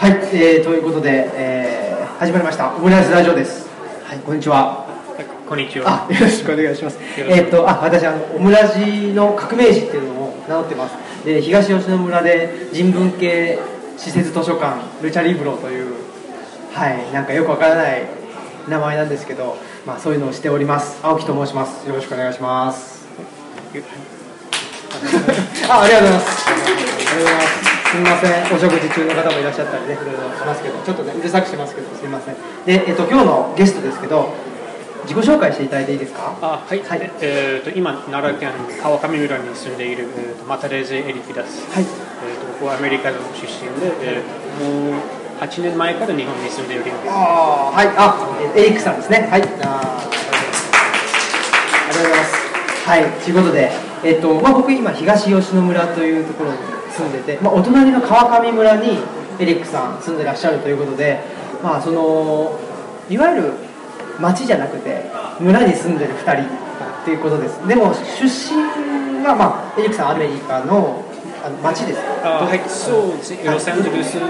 [0.00, 3.68] はい、えー、ということで、えー、始まりましたオムライスラジオです。
[4.02, 4.86] はいこんにちは。
[5.46, 6.06] こんにちは。
[6.08, 6.98] あよろしくお願いします。
[7.18, 10.96] えーっとあ私あのオムラジの革命児っていうのを名乗ってます。
[11.26, 13.58] で東吉野村で人文系
[13.98, 15.92] 施設図書館ルチャリブロという
[16.72, 18.08] はいなんかよくわからない
[18.70, 20.98] 名前なんですけどまあそういうのをしております。
[21.02, 21.86] 青木と申します。
[21.86, 23.06] よろしくお願いします。
[25.68, 26.48] あありがとうございます。
[26.48, 26.76] ありがとう
[27.18, 27.40] ございま
[27.74, 28.32] すすみません。
[28.54, 32.34] お食事中の方もいらっしゃったりねいろいろしますけどちょっとねうるさくしますけどすみません。
[32.64, 34.32] で、えっと、今日のゲストですけど
[35.02, 36.36] 自己紹介していただいていいですか？
[36.40, 41.82] あはい、はいえーと今、奈良県川上村に住んでいる、えーとマタレーゼ・エリピです、はい。
[41.82, 45.00] えーと僕はアメリカの出身で、えーもう
[45.40, 47.08] 8年前から日本に住んでおります。
[47.08, 47.88] あーはい。
[47.96, 49.26] あえエリックさんですね。
[49.30, 49.42] はい。
[49.42, 49.58] あーあり
[51.88, 52.36] がとうございます。
[52.86, 53.04] はい。
[53.24, 53.72] ということで
[54.04, 56.58] えっとまあ僕今東吉野村というところに
[56.90, 58.98] 住んでて、まあ、お隣の川上村に
[59.38, 61.20] エリックさん住んでらっしゃるということで
[61.62, 62.58] まあその
[63.08, 63.52] いわゆる
[64.20, 67.66] 町じゃなくて村に住んでる2人っていうことです。
[67.66, 71.02] でも出身はまあエリックさんアメリカの
[71.42, 72.00] あの町です。
[72.00, 74.28] かあはい、そうですね、ロサンゼルスの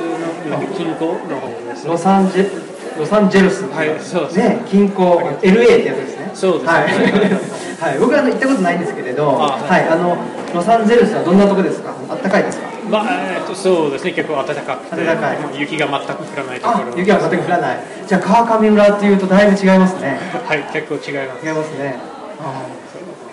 [0.77, 2.48] 近郊の方です、ロサンジェ
[2.97, 3.98] ロサンゼルスはい。
[3.98, 4.38] そうです。
[4.38, 6.31] ね近郊 LA ってやつですね。
[6.34, 6.64] そうです。
[6.66, 9.88] ねはい、はい、僕はあの行ったことないんですけれどあはい。
[9.88, 10.16] あの
[10.55, 11.92] ロサンゼルスはどんなとこですか？
[12.31, 12.70] あったかいですか？
[12.91, 15.39] まあえーとそうですね、結構暖かくて、暖かい。
[15.39, 17.78] まあ雪が全く降らないとこあろ、雪は全く降らない。
[18.06, 20.19] じゃあ川上村っていうとだいぶ違いますね。
[20.47, 21.47] はい、結構違います。
[21.47, 21.98] 違いますね。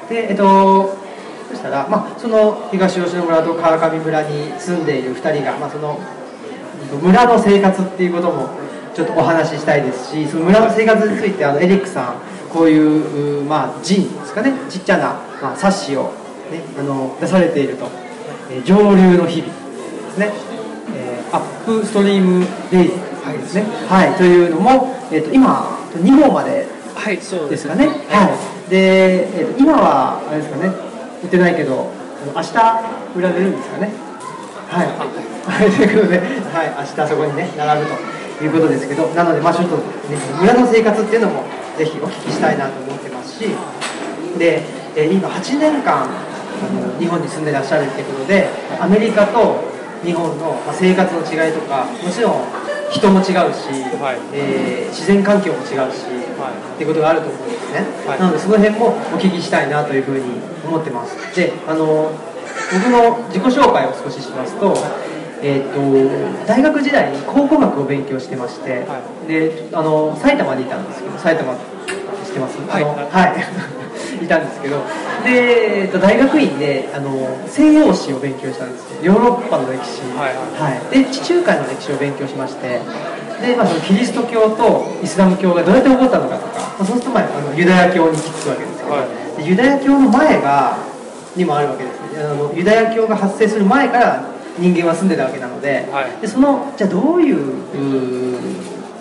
[0.09, 0.97] でえっと
[1.49, 5.97] そしたら、まあ、その東吉野村と川上村に住んでいる2人が、まあ、その
[7.01, 8.49] 村の生活っていうことも
[8.93, 12.15] ちょっとお話ししたいですしその村の生活についてあのエリックさん
[12.51, 16.03] こういう、うまあ、ジンですかねちっちゃな、まあ、冊子を、
[16.51, 18.06] ね、あの出されていると「えー
[18.65, 19.53] 上流の日々」
[20.07, 20.33] ですね
[20.95, 22.93] 「えーアップストリーム・デイズ」
[23.27, 26.65] ですね、はい、というのも、えー、と今2号まで
[27.49, 27.87] ですかね。
[28.09, 28.29] は
[28.67, 28.69] い。
[28.69, 30.71] で、えっと今はあれですかね。
[31.23, 31.89] 売ってないけど、
[32.35, 32.53] 明日
[33.15, 33.91] 売られるんですかね。
[34.69, 34.87] はい。
[34.87, 35.71] はい。
[35.71, 36.23] ということで、は
[36.63, 36.73] い。
[36.77, 37.87] 明日そこにね並ぶ
[38.37, 39.83] ということですけど、なのでまあちょっとね
[40.41, 41.43] 村の生活っていうのも
[41.77, 43.47] ぜひお聞きしたいなと思ってますし、
[44.37, 44.63] で、
[44.95, 46.09] えー今8年間
[46.63, 48.47] あの日本に住んでらっしゃるっていうことで、
[48.79, 49.63] アメリカと
[50.03, 52.43] 日本のまあ生活の違いとか、もちろん
[52.91, 53.33] 人も違うし、
[53.99, 54.19] はい。
[54.33, 55.75] えー自然環境も違うし。
[56.37, 56.53] はい。
[56.75, 58.19] っていうことがあると思うんですね、はい。
[58.19, 61.35] なのでその辺もお聞きしたいなというふうに思ってます。
[61.35, 62.11] であの
[62.71, 64.75] 僕の自己紹介を少ししますと,、
[65.41, 72.57] えー、と大学時代に考古学を勉強してまして、はであの埼玉にいたんですけど埼玉知ってます？
[72.69, 73.05] あのはい。
[73.09, 73.86] は
[74.21, 74.77] いいたんですけど
[75.23, 77.11] で、えー、と大学院であの
[77.47, 79.13] 西洋史を勉強したんですよ。
[79.13, 82.81] ヨーロッパの歴史、はいはい、で地中海の歴史を勉強しまして
[83.41, 89.07] で、まあ、そのキリスト教とイスラム教がどうやって起こったのかとか、まあ、そうすると、まあ、あのユダヤ教に行き着くわけですけど、は
[89.37, 90.77] でユダヤ教の前が
[91.35, 92.23] にもあるわけですね。
[92.23, 94.25] あのユダヤ教が発生する前から
[94.57, 96.21] 人間は住んでたわけなので,、はい。
[96.21, 97.37] でそのじゃあどういう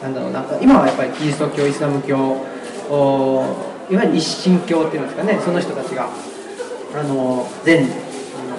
[0.02, 2.44] なんだろうな今はやっぱりキリスト教イスラム教
[2.90, 6.08] おいわゆる一神教っていうんですかねその人たちが
[6.94, 7.86] あの全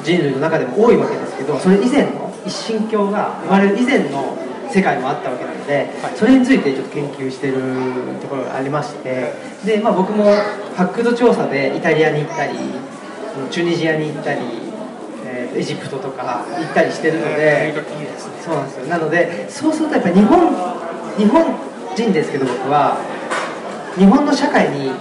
[0.04, 4.38] 人類の中でも多いわけですけどそれ以前の一神教が生まれる以前の
[4.72, 7.54] 世界もあったわけなので、はいそれについてちょっと研究してる
[8.22, 9.34] ところがありまして
[9.66, 10.26] で、まあ、僕も
[10.76, 12.58] 発掘調査でイタリアに行ったり
[13.52, 14.42] チュニジアに行ったり、
[15.26, 17.74] えーエジプトとか行ったりしてるので。
[18.48, 20.40] そうなんですよなのでそうするとやっぱり日本
[21.18, 21.56] 日本
[21.96, 22.98] 人ですけど僕は
[23.98, 24.92] 日本の社会に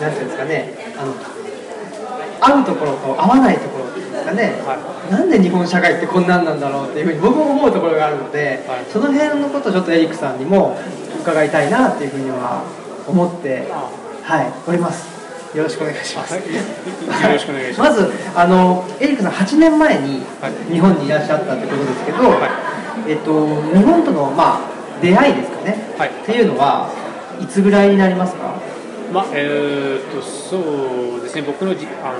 [0.00, 1.14] なんていうんですかねあの
[2.40, 4.78] 合うところと合わないところっていうんですかね、は
[5.10, 8.84] なんで日本社会ってこんなんなんだろうっていうふうに僕も思うところがあるので、はい。
[8.92, 10.78] その辺のことをちょっとエリックさんにも
[11.20, 12.62] 伺いたいなっていうふうには
[13.06, 13.90] 思ってあ
[14.22, 15.18] はいおります。
[15.56, 18.00] よろしくお願いします、はい、よろしくお願いします。
[18.02, 20.72] まずあのエリックさん8年前にはい。
[20.72, 22.48] 日本にいらっしゃったってことですけど、は
[23.08, 23.32] えっと、
[23.74, 24.60] 日本との、まあ、
[25.00, 26.08] 出会いですかね、はい。
[26.08, 26.90] っていうのは
[27.40, 28.52] いつぐらいになりますか？
[29.12, 32.18] まあえー、とそうですね、僕のじあの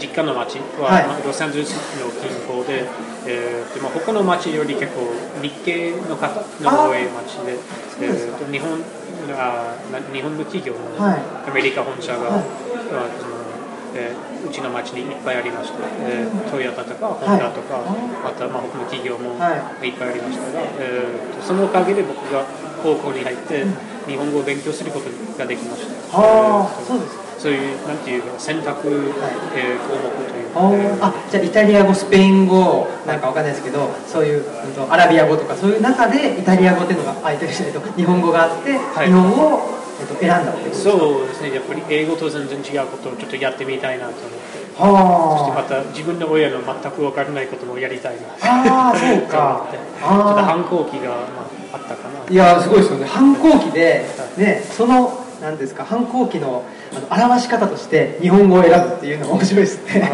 [0.00, 1.06] 実家の町は、はい。
[1.06, 2.84] まあロサンゼルスの近郊で、
[3.26, 5.10] えーとまあ、他の町より結構
[5.42, 6.28] 日系の方
[6.60, 7.58] の多い町で、で
[8.02, 8.78] えーと日本
[9.32, 11.50] あな日本の企業のはい。
[11.50, 12.30] アメリカ本社が、はい。
[12.30, 13.34] まあその
[13.96, 17.80] えーうちの町にいっぱいありました、えートヨタとかホンダとか、
[18.22, 19.50] また、まあ、他の企業もは
[19.82, 19.88] い。
[19.88, 22.44] っぱいありましたが、えーとそのおかげで僕が
[22.82, 23.64] 高校に入って
[24.06, 25.06] 日本語を勉強すること
[25.38, 26.18] ができました。
[26.18, 39.08] ああそうですそういうなんていうか選択、えー項目というか、あじゃあイタリア語スペイン語なんかわかんないですけどそういう、うんとアラビア語とかそういう中でイタリア語っていうのが相手してると日本語があって、はい。
[39.08, 39.60] 日本語を、
[40.00, 40.90] えっと、選んだってことですか？
[40.90, 41.54] そうですね。
[41.54, 44.43] やっぱり英語と全然違うことをちょっとやってみたいなと思って
[44.76, 48.22] そしてまはた自分の親の全く分からないこともやりたいな。
[48.42, 49.66] ああーそうか。
[49.70, 50.08] ちょっと
[50.40, 51.16] あ反抗期が、ま
[51.72, 52.20] あ、あったかな。
[52.28, 53.06] あいやーすごいですよね。
[53.06, 54.04] 反抗期で、
[54.36, 56.64] ね、そのなんですか反抗期の
[57.08, 60.10] あの表し方として日本語を選ぶっていうのが面白いですね。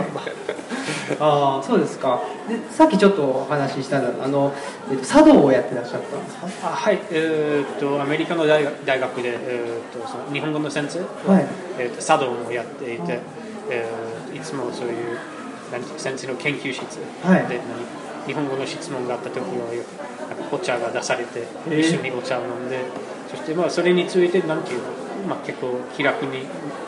[1.19, 1.63] ああ。
[1.67, 2.21] そうですか。
[2.49, 4.53] でさっきちょっとお話ししたのあの、
[4.91, 6.69] えっと、茶道をやってらっしゃったんですか？
[6.69, 10.99] あはい、えーっとアメリカの大学で、えーっとその日本語の先生、
[11.33, 11.47] はい。
[11.79, 13.21] えーっと茶道もやっていて、
[13.71, 15.19] えーいつもそういう
[15.73, 17.61] 何先生の研究室で、
[18.27, 19.83] 日本語の質問があった時はよ
[20.51, 21.81] くお茶が出されてえー。
[21.81, 22.81] 一緒にお茶を飲んで、
[23.31, 24.85] そしてまあそれについてなんていうの、
[25.29, 26.47] まあ、結構気楽に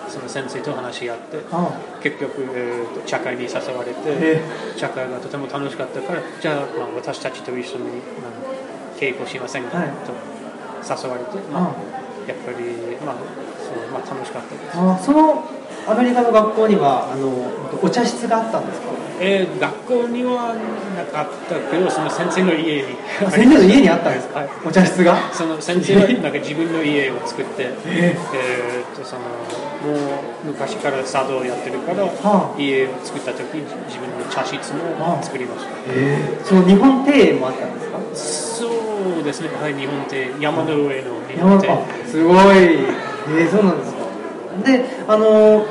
[0.08, 1.70] その先生と話し合ってあ
[2.02, 4.40] 結局、えーと茶会に誘われて、え
[4.76, 7.90] 茶会がとても楽しかったからじゃあ、まあ、私たちと一緒に、ま
[8.28, 9.88] あ、稽古しませんか、はい。
[10.06, 10.12] と
[10.82, 11.74] 誘われて、まあ、
[12.28, 13.16] やっぱり、まあ
[13.62, 15.44] そうまあ、楽しかったです、あその
[15.86, 17.28] アメリカの学校にはあの
[17.82, 18.92] お茶室があったんですか？
[19.20, 20.54] えー学校には
[20.96, 22.96] なかったけどその先生の家に。
[23.24, 24.48] あ先生の家にあったんですか、はい。
[24.66, 25.16] お茶室が？
[25.32, 29.94] その先生はなんか自分の家を作って、ええーとそのも
[30.44, 32.60] う昔から茶道をやってるから、はあ。
[32.60, 36.44] 家を作った時に自分の茶室も作りました、えー。
[36.44, 37.80] その日本庭園もあったんで
[38.16, 38.66] すか？
[38.66, 42.36] そうですね、はい、日本庭山の上の日山本庭あすごい。
[42.54, 44.02] えー、そうなんですか。
[44.64, 45.64] であの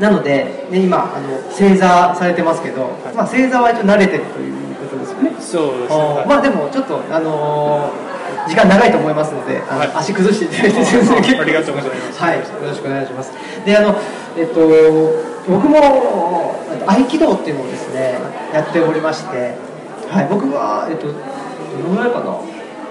[0.00, 5.30] なので、ね、今あの正座されてますけど、まあ、正座は一応慣れてるということですよね。
[5.38, 6.26] そうですね、はい。
[6.28, 8.12] まあでもちょっとあのー
[8.48, 9.90] 時間長いと思いますので、あのはい。
[9.94, 11.42] 足崩していただいて全然結構。
[11.42, 12.20] ありがとうございます。
[12.20, 13.32] はい、よろしくお願いします。
[13.64, 13.94] で、あの
[14.36, 14.60] えっと
[15.48, 15.76] 僕も
[16.70, 18.18] えっと合気道っていうのをですね
[18.52, 19.54] やっておりまして、
[20.08, 21.14] はい、僕はえっとど
[21.88, 22.36] のぐらいかな、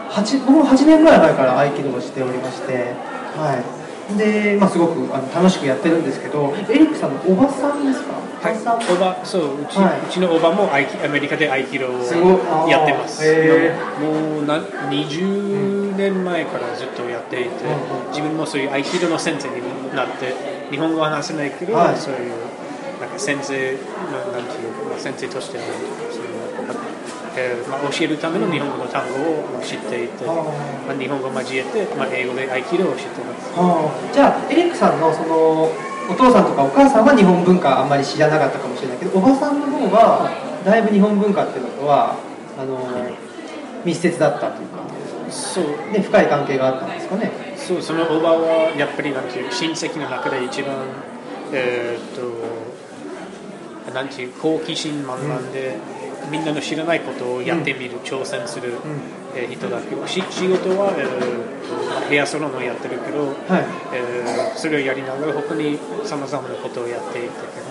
[0.10, 2.94] 八僕も8年ぐらい前から合気道をしておりまして、
[3.36, 3.81] はい。
[4.18, 8.14] で、まあすごくあの楽しくやってるんですけど、エリックさんのおばさんですか？
[8.42, 10.00] はい、おばそううち,、はい。
[10.00, 13.22] うちのおばも合気アメリカで合気道をやってます。
[13.24, 14.58] へもうな
[14.90, 19.56] 20年前からずっとやっていて、うん自分もそういう合気道の先生に
[19.96, 20.34] なって
[20.72, 21.96] 日本語は話せないけど、はい。
[21.96, 22.32] そういう
[23.00, 23.78] なんか先生の
[24.34, 25.64] なんていうか、まあ先生としての、
[27.36, 30.34] えーまあ、教えるための日本語の単語をまあ知っていて、ま
[30.92, 34.14] あ、日本語を交えて、まあ、英語で合気道を知ってます。
[34.14, 35.72] じゃあエリックさんのその
[36.10, 40.30] お父さんとかお母さんは日本文化あんまり知らなかったかもしれないけどおばさんの方は
[40.66, 42.18] だいぶ日本文化っていうのとは
[42.60, 42.78] あの
[43.86, 44.84] 密接だったというか、
[45.32, 45.66] そう。
[45.92, 47.32] ね、深い関係があったんですかね。
[47.56, 50.76] そうそのおばはやっぱりなんていう親戚の中で一番
[51.54, 55.78] えーっとなんていう好奇心満々で、
[56.30, 58.74] みんなの知らないことをやってみる、挑戦する、
[59.36, 59.96] えー人だけ。
[59.96, 61.52] どし仕事は、えー
[62.10, 63.36] ヘアサロンをやってるけど、はい。
[63.94, 67.68] えーそれをやりながら他にさまざまなことをやっていて結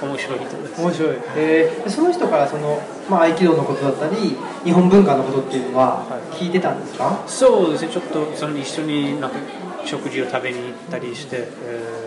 [0.00, 0.80] 構面白い人です。
[0.80, 2.80] 面白い、えーでその人からその、
[3.10, 6.36] まあ、合気道のことだったり日本文化のことっていうのははい。
[6.36, 9.36] 聞いてたんですか、そうですね、ちょっとその一緒になんか
[9.84, 12.06] 食事を食べに行ったりして、え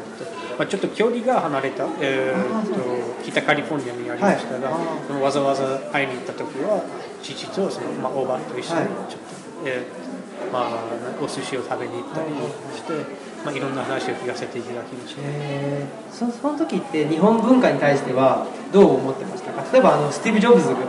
[0.59, 5.07] まあ、ちょっと距離が離れた、えーと北カリフォルニアにありましたが、はい。
[5.07, 6.83] そのわざわざ会いに行った時は、
[7.23, 10.71] 父とその、まあ、おばと一緒にはいちょっと、えーまあ、
[11.21, 12.31] お寿司を食べに行ったり
[12.75, 12.93] して、
[13.45, 15.21] まあ、いろんな話を聞かせていただきました。
[15.23, 16.13] えー。
[16.13, 19.63] そその時って日本文化に対してはどう思ってましたか？
[19.71, 20.85] 例えばあのスティーブ・ジョブズがね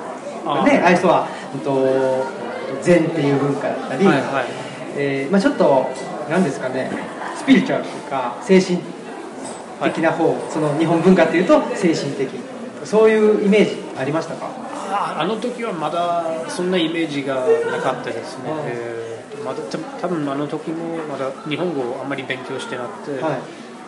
[0.46, 4.46] あああいう人は、うんと、禅っていう文化だったり、はいはい。
[4.96, 5.86] えーまあ、ちょっと
[6.30, 6.90] 何ですかね
[7.36, 8.78] スピリチュアルというか精神
[9.82, 12.28] 的な方、その日本文化っていうと精神的。
[12.84, 14.46] そういうイメージありましたか？
[14.92, 18.60] ああの時はまだそんなイメージがなかったですね、はい。
[18.66, 23.32] えーまだた多分あの時もまだ日本語をあんまり勉強してなくて、はい。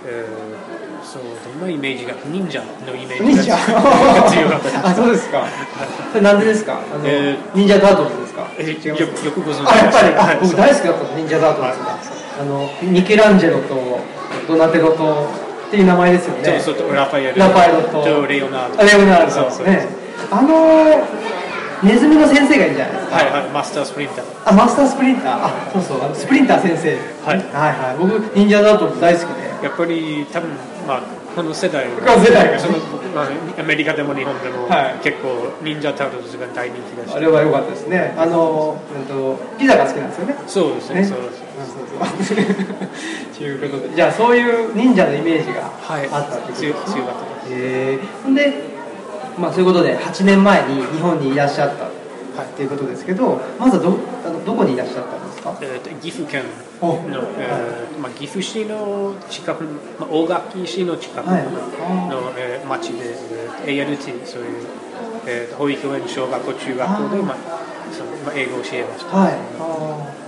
[0.07, 1.23] えーそう
[1.59, 2.15] どんなイメージが？
[2.27, 3.57] 忍者のイメージが
[4.31, 4.69] 強かった。
[4.69, 5.45] で すあそうですか。
[6.13, 6.79] それなんでですか？
[6.95, 8.47] あの、え忍者ダートルですか？
[8.59, 8.89] え違います？
[8.89, 10.15] よよくご存知あやっぱり。
[10.15, 10.39] あはい。
[10.41, 11.99] 僕大好きだったの忍者ダートルですが、
[12.41, 13.99] あのミケランジェロと
[14.49, 15.27] ドナテロと
[15.73, 16.43] っていう名前ですよね。
[16.93, 17.39] ラファエル。
[17.39, 18.05] ラファエルと。
[18.05, 18.83] とレオナルド。
[18.83, 19.89] あレオナルドそうね
[20.31, 21.01] あの
[21.83, 23.49] ネズミの先生がいるじゃないですか、はいはい。
[23.49, 24.25] マスタースプリンター。
[24.45, 25.47] あマスタースプリンター？
[25.47, 26.05] あそうそう。
[26.05, 26.93] あのスプリンター先生。
[27.25, 27.39] はい。
[27.39, 27.97] はいはい。
[27.97, 29.49] 僕忍者ダートル大好きで。
[29.65, 30.51] やっぱり多分
[30.87, 31.03] まあ
[31.35, 32.59] この世代この世代が。
[32.59, 33.29] その僕まあ、
[33.61, 35.01] アメリカでも日本でも、はい。
[35.03, 37.17] 結構忍者タートルズが大人気だし。
[37.17, 38.15] あれは良かったですね。
[38.19, 40.37] あの、うん、とピザが好きなんですよね。
[40.47, 41.07] そうですねね。
[41.07, 41.87] そうですそう
[42.27, 42.37] そう
[43.39, 46.09] ということでじゃあそういう忍者のイメージがはい。
[46.13, 47.15] あったってことですね、強強かっ
[47.45, 47.99] たですへ
[48.31, 48.53] えで
[49.39, 51.85] まあそういうことで8年前に日本にいらっしゃった
[52.43, 55.55] っていうことですけどまずはどあのどこにいらっしゃったんですか？
[55.61, 56.43] えーと岐阜県
[56.81, 56.87] お。
[56.89, 56.99] の、
[57.39, 59.65] えーまあ、岐阜市の近く、
[59.99, 61.45] まあ、大垣市の近くの、はい。
[62.39, 62.99] えー町で、
[63.67, 64.49] えー ALT そういう、
[65.27, 67.37] えーと保育園小学校中学校でまあ
[67.93, 70.22] そのまあ、英語を教えました、はい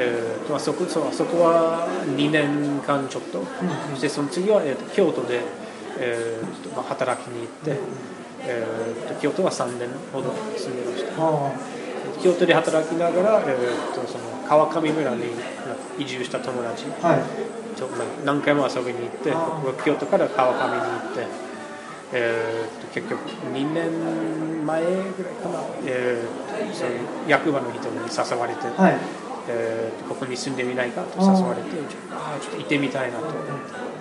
[0.00, 3.44] えーとまあ、そこそうあそこは2年間ちょっと、
[3.90, 5.42] そしてその次は、えーと京都で、
[5.98, 7.76] えーとまあ、働きに行って、
[8.46, 11.12] えーと京都は3年ほど住んでました。
[11.18, 11.52] あ
[12.22, 15.24] 京都で働きながら、えー、とその川上村に
[15.98, 16.86] 移住した友達。
[17.02, 17.20] あはい。
[17.76, 21.26] とまあ何回も遊びに行ってあ京都から川上に行って、
[22.12, 23.20] えー、と結局
[23.52, 26.90] 2年前ぐらいかな、えー、その
[27.28, 29.19] 役場の人に誘われて、はい
[29.50, 31.68] えー、とここに住んでみないかと誘われて
[32.10, 33.24] あーちょっと行ってみたいなと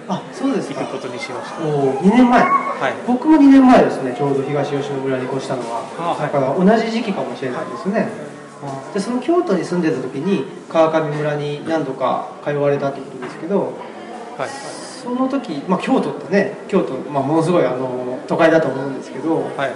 [0.08, 0.82] あそうですか。
[0.82, 1.62] 行くことにしました。
[1.62, 2.42] お2年前。
[2.42, 2.94] はい。
[3.06, 8.10] 僕も2年前ですねちょうど東吉野村に越したのは、あはいだから同じ時期かもしれないですね、
[8.64, 13.74] あでその京都に住んでた時に川上村に何度か通われたってことですけど
[14.38, 14.50] はい。
[14.50, 19.72] その時、まあ、京都ってね京都、まあ、ものすごいあの都会だと思うんですけどはい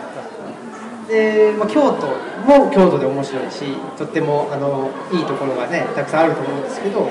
[1.07, 2.07] で、まあ、京都
[2.45, 3.63] も京都で面白いし
[3.97, 7.09] とってもあのいいところがねたくさんあると思うんですけどはい。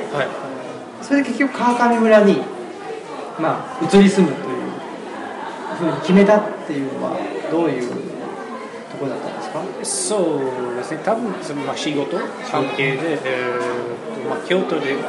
[1.03, 2.43] それで結局川上村に、
[3.41, 4.57] まあ、移り住むという
[5.79, 7.17] ふうに決めたっていうのは
[7.51, 7.97] どういうと
[8.99, 10.15] ころだったんですか？
[10.17, 12.17] そうですね、多分そのまあ仕事
[12.51, 15.03] 関係で、えーとまあ、京都で、えー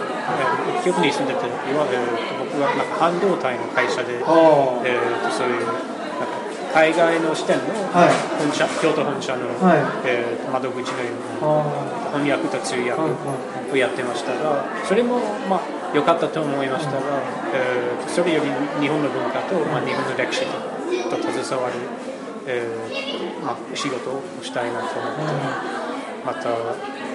[0.84, 1.48] 京都に住んでた時
[1.78, 4.24] は、えーと僕はなんか半導体の会社で、えー
[5.24, 5.68] とそういう
[6.74, 8.10] 海外の支店のはい。
[8.42, 10.10] 本社、京都本社の、はい。
[10.10, 11.62] えーと窓口のような
[12.10, 15.62] あ翻訳と通訳はいはをやってましたが、それもまあ
[15.94, 17.00] 良かったと思いましたが、
[17.53, 18.50] えーそれより
[18.82, 21.74] 日本の文化と、まあ、日本の歴史とと携わる、
[22.46, 25.22] えーまあ、仕事をしたいなと思って、
[26.25, 26.50] また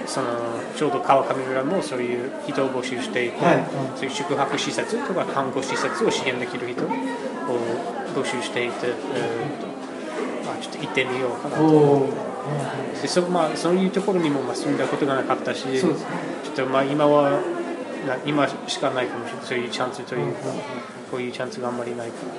[0.07, 0.27] その
[0.75, 3.65] ちょうど川上村もそういう人を募集していて、はい。
[3.95, 6.89] そういう宿泊施設とか観光施設を支援できる人を
[8.21, 9.67] 募集していて、えーと
[10.47, 12.07] まあ、ちょっと行ってみようかなと。
[13.03, 15.95] でそまあ、そういうところにもまあ住んだことがなかったし、ちょっ
[16.55, 17.41] とまあ今は
[18.07, 20.41] な今しかないかもしれない、そういうチャンスというか、
[21.11, 22.33] こういうチャンスがあんまりないかな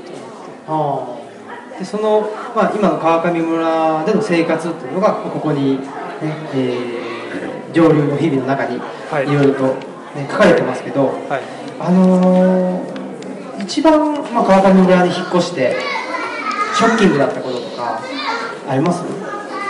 [0.66, 1.80] と思って。
[1.80, 2.22] でその、
[2.56, 5.88] まあ、今の川上村での生活っていうのがここに、ね
[6.54, 7.10] えー
[7.72, 9.24] 上流の日々の中にはい。
[9.26, 9.68] いろいろと、
[10.16, 11.42] ね、書かれてますけど、はい。
[11.80, 12.99] あのー
[13.64, 15.76] 一番、まあ、川上村に引っ越して
[16.76, 18.00] ショッキングだったこととか
[18.68, 19.04] あります？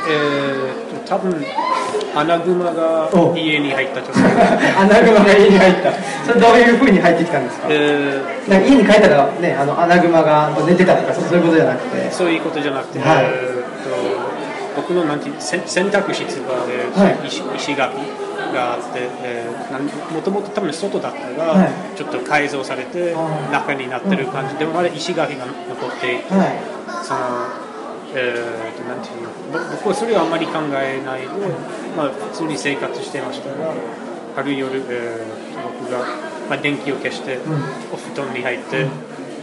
[0.10, 1.44] えーと多分
[2.16, 3.34] アナグマがお。
[3.34, 4.18] 家に入った時。
[4.18, 5.92] アナグマが家に入った。
[6.26, 7.68] それどういうふうに入ってきたんですか？
[7.70, 11.98] えなんか家に帰ったら、ね、あのアナグマが寝てたとかそういうことじゃなくて。
[11.98, 13.26] ーそういうことじゃなくて、はい。
[13.26, 14.30] えーと
[14.76, 17.18] 僕のなんて洗洗濯室が、えーはい。
[17.28, 17.96] 石石垣
[18.54, 21.98] があって、えーもともと多分外だったが、はい。
[21.98, 23.16] ちょっと改造されて
[23.52, 27.06] 中になってる感じ、でもまだ石垣が残っていて、はい。
[27.06, 27.20] その
[28.16, 29.30] えーとなんていうの
[29.70, 31.28] ぼ僕はそれはあんまり考えないで、
[31.96, 33.74] まあ、普通に生活してましたが
[34.36, 35.24] ある夜、え
[35.82, 36.00] 僕が、
[36.50, 37.40] まあ、電気を消して、ん。
[37.94, 38.88] お布団に入って、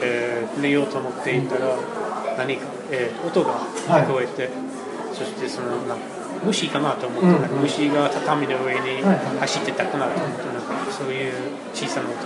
[0.02, 1.76] えー寝ようと思っていたら
[2.38, 4.48] 何か、えー音が聞こえて、
[5.12, 11.32] そしてそのなんか虫かなと思って、うんなんか虫が畳の上にはい走ってたかなと思って、なんかそういう
[11.74, 12.16] 小さな音。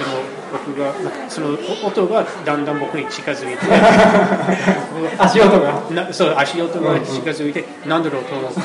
[0.00, 0.12] でも
[0.50, 0.94] 僕が
[1.28, 3.66] その音がだんだん僕に近づいて
[5.18, 5.82] 足音が。
[5.90, 8.60] なそう足音が近づいて、なんだろうと思って、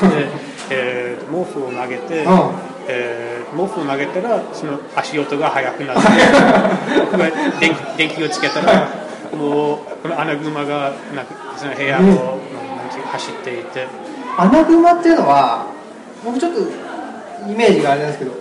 [0.70, 2.50] えー毛布を投げて、うん。
[2.88, 6.02] えー毛布を投げたらその足音が速くなって
[7.00, 7.26] 僕が
[7.60, 8.88] 電気電気をつけたら
[9.32, 12.10] もうこのアナグマがなんかその部屋を、うん。
[13.12, 13.86] 走っていて
[14.38, 15.66] アナグマっていうのは
[16.24, 18.32] 僕ちょっとイメージがあれなんですけど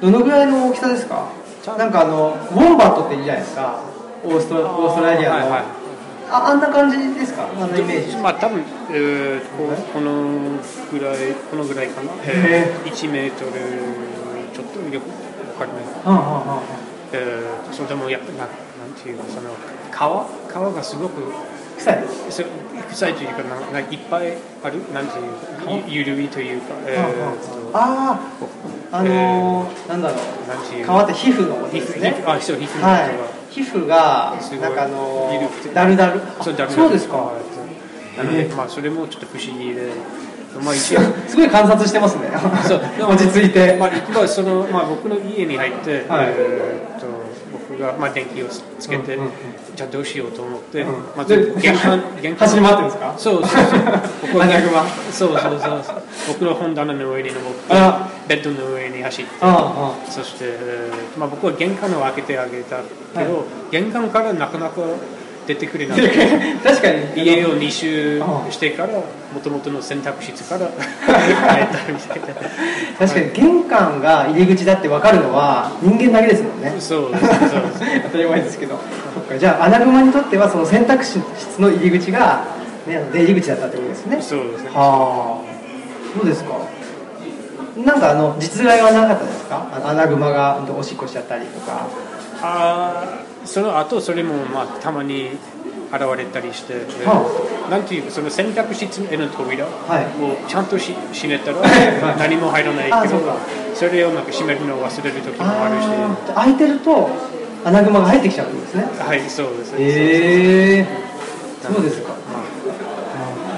[0.00, 1.28] どのぐらいの大きさですか？
[1.78, 3.80] なんかあのウォンバットっているじゃないですか。
[4.24, 5.36] オーストオーストラリアの。
[5.36, 5.62] はいはい。
[6.30, 7.48] ああんな感じですか？
[7.48, 8.16] あんなイメージ。
[8.18, 10.58] まあ多分、えーこうこの
[10.90, 13.52] ぐらいこのぐらいかな、えー、1メートル
[14.52, 15.08] ちょっとよく
[15.60, 16.62] わかんないうんうんうん
[17.12, 18.48] えー、それでもやっぱりなん
[19.00, 19.50] ていうかその
[19.90, 20.26] 川？
[20.48, 21.22] 川がすごく
[21.78, 22.42] 臭いそ
[22.90, 28.18] 臭いというかなんかいっぱいあるなんていうゆゆるいというか、えーとあ
[28.92, 30.14] ああのーなんだろ
[30.48, 33.10] なんていうう川って皮膚の皮膚ねあそう皮膚はい。
[33.10, 35.74] 皮皮膚がなんかあの緩くて。
[35.74, 36.20] だるだる。
[36.38, 37.32] あそうだそうですか。
[38.18, 39.92] なので、ええまあ、それもちょっと不思議で、
[40.62, 41.00] まあ、 一応。
[41.26, 42.30] すごい観察してますね。
[42.68, 42.80] そう。
[43.10, 46.26] 落ち着いて、まあ、まあそのまあ、僕の家に入って、はい。
[46.36, 47.06] えーっと
[47.76, 49.18] 僕が、まあ、電気をつけて、
[49.74, 50.94] じゃあどうしようと思って、うん。
[51.16, 53.14] まずで玄関玄関走り回ってるんですか？
[53.18, 53.80] そうそうそう。
[54.32, 58.08] 僕はそうそうそうそう僕の本棚の上に登ってあ。
[58.28, 62.78] ベッドの上に走ってあそして、えーまあ、僕は玄関を開けてあげた
[63.16, 64.80] けど、は玄関からなかなか
[65.46, 65.94] 出てくれあな。
[66.64, 67.22] 確かに。
[67.24, 69.02] 家を2周あしてからも
[69.42, 72.34] ともとの洗濯室から 帰ったみたいな
[72.98, 73.30] 確かに。
[73.32, 76.74] 玄関が入り口だって分かるのは人間だけですもんね。
[76.80, 77.62] そうですそう
[78.04, 78.78] 当たり前ですけど。
[79.14, 79.38] そっか。
[79.38, 81.20] じゃあアナグマにとってはその洗濯室
[81.60, 82.44] の入り口が、
[82.86, 84.18] ね、出入り口だったってことですね。
[84.20, 84.70] そうですね。
[84.74, 86.18] はあ。
[86.18, 86.54] そうですか？
[87.84, 89.66] なんかあの実害はなかったですか？
[89.84, 91.86] アナグマがおしっこしちゃったりとか。
[92.42, 95.30] あーその後それもまあたまに
[95.92, 96.74] 現れたりして、
[97.04, 100.50] はなんていうかその洗濯室への扉をはい。
[100.50, 102.18] ちゃんとし閉めたらはい。
[102.18, 103.38] 何も入らないけどあ
[103.74, 106.34] それをなんか閉めるのを忘れる時もあるし。
[106.34, 107.08] 開いてると
[107.64, 108.84] アナグマが入ってきちゃうんですね。
[108.98, 109.72] はいそうです。
[109.72, 110.86] ね、へえ
[111.62, 112.14] そうですか。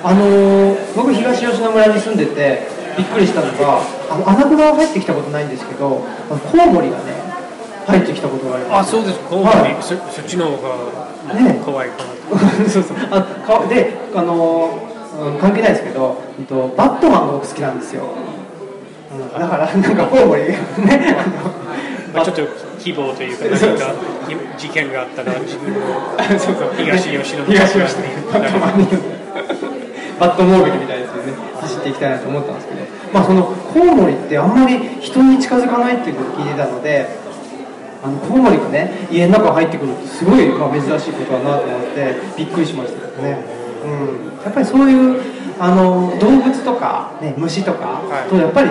[0.04, 3.80] あのー僕東吉野村に住んでてびっくりしたのが
[4.10, 7.27] あのアナグマは入ってきたことないんですけどコウモリがね
[7.88, 8.88] 入ってきたことがあります。
[8.88, 10.76] あそうですコウモリ、はいそそっちの方が、
[11.26, 11.60] まあね。
[11.64, 12.96] 怖いかな そうそう。
[13.10, 14.78] あかであの
[15.40, 18.04] 関係ないですけど、うんと、バットマンが僕好きなんですよ、
[19.10, 20.42] うん、だからなんかコウモリ。
[20.42, 20.56] ね。
[22.14, 22.42] まあ、ちょっと
[22.78, 23.92] 希望というか 何か
[24.56, 25.80] 事件があったら自分の
[26.76, 27.84] 東吉野東吉野。
[28.32, 28.84] バットマンに。
[28.84, 28.88] に
[30.18, 31.36] バットモービルみたいなやつでね。
[31.60, 32.80] 走っていきたいなと思ったんですけど、
[33.12, 37.08] まあ、そのコウモリってあんまり人に近づかないっていうことを聞いてたので
[38.02, 43.44] あのコウモリがね家の中入ってくるってすごい、まあ、珍しいことだなと思ってびっくりしましたけどね、
[43.84, 45.20] うん、やっぱりそういう
[45.58, 48.30] あの動物とか、ね、虫とかはい。
[48.30, 48.70] とやっぱり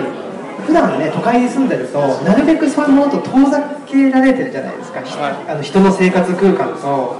[0.66, 5.50] 普段ね都会に住んでるとなるべくそういうものと遠ざけられてるじゃないですか、ひはい。
[5.50, 7.16] あの人の生活空間と,、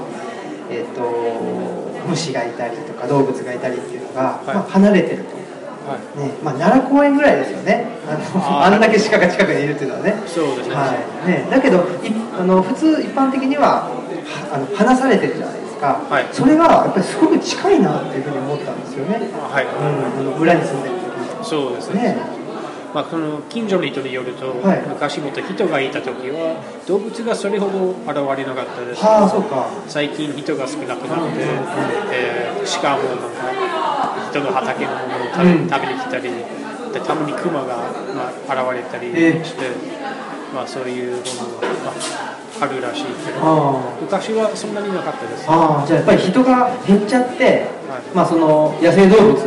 [0.70, 1.02] えっと
[2.08, 4.54] 虫がいたりとか動物がいたりっていうのが、はい。
[4.56, 5.38] まあ、離れてると。
[5.88, 6.18] はい。
[6.18, 7.86] ねまあ、奈良公園ぐらいですよね。
[8.06, 10.14] あのあんだけ鹿が近くにいるっていうのはね。
[10.26, 10.74] そうですね。
[10.74, 11.28] はい。
[11.28, 11.82] ね、だけどい
[12.38, 13.90] あの普通一般的には
[14.28, 16.26] はあの離されてるじゃないですか、はい。
[16.32, 20.94] それがやっぱりすごく近いなっていうふうに思ったんですよね、あはい、うん、あの村に住んでる
[21.42, 21.94] そうですね。
[21.94, 22.38] 時ね。
[22.94, 24.82] まあ、この近所の人によると、はい。
[24.88, 29.68] 昔もっと人がいた時は動物がそれほど現れなかったですはあそうか。
[29.86, 31.44] 最近人が少なくなって、
[32.12, 32.48] えー
[32.82, 33.67] 鹿もなんか
[34.30, 35.68] 人の畑のものを食べ,、うん。
[35.68, 36.22] 食べに来たり
[36.92, 37.76] でたまに熊が、
[38.14, 39.44] まあ、現れたりええ。
[39.44, 39.70] して、
[40.54, 41.22] まあ、そういうもの
[41.60, 45.44] が、まあ、あるらしいけどあ昔はそんなになかったです。
[45.48, 47.66] あじゃあやっぱり人が減っちゃって、
[48.14, 49.38] まあ、その野生動物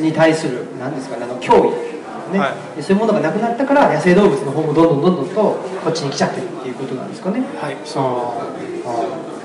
[0.00, 1.88] に対する何ですかねあの脅威
[2.28, 7.40] ね、はそういうものがなくなったから野生動物の方もどんどんどんどんとこっちに来ちゃってるっていうことなんですかね。
[7.58, 8.54] はいあ
[8.84, 9.38] あ。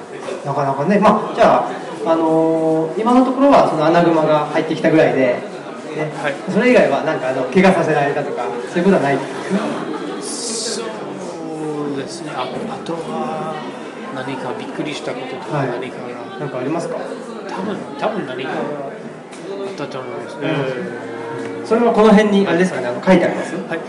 [0.45, 1.71] なかなかね、まあ、じゃあ、
[2.05, 5.19] あのー今のところはそのアナグマが入ってきたぐらいで、
[5.95, 6.35] ねはい。
[6.51, 9.17] それ以外はなんかあの怪我させられたとかそういうことはない？
[10.21, 12.31] そうですね。
[12.35, 13.55] ああとは
[14.15, 15.69] 何かびっくりしたこととかはい。
[15.69, 16.97] 何かが、なんかありますか？
[17.49, 18.61] 多分多分何かがあ
[19.71, 23.55] ったと思います、えそれはこの辺にあれですかねあの書いてあります？
[23.55, 23.79] ーはい。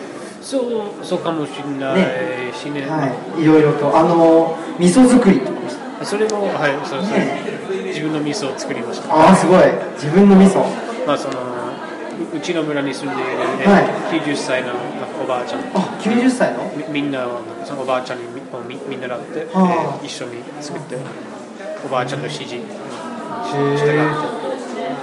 [0.41, 2.83] そうそうかもしれないしね。
[2.87, 5.61] はい、いろいろとあの味噌作りとか
[6.05, 7.55] それもはいそうそう、ね
[7.89, 9.15] 自分の味噌を作りました。
[9.15, 9.63] ああすごい。
[9.95, 10.65] 自分の味噌。
[11.07, 14.21] まあそのううちの村に住んでいる、ねはい。
[14.21, 14.73] 90歳の
[15.23, 15.61] おばあちゃん。
[15.75, 16.71] あ90歳の？
[16.91, 20.97] みみんなをそのおばあちゃんにみをみ見習って、えー一緒に作って
[21.85, 24.13] おばあちゃんの指示へえや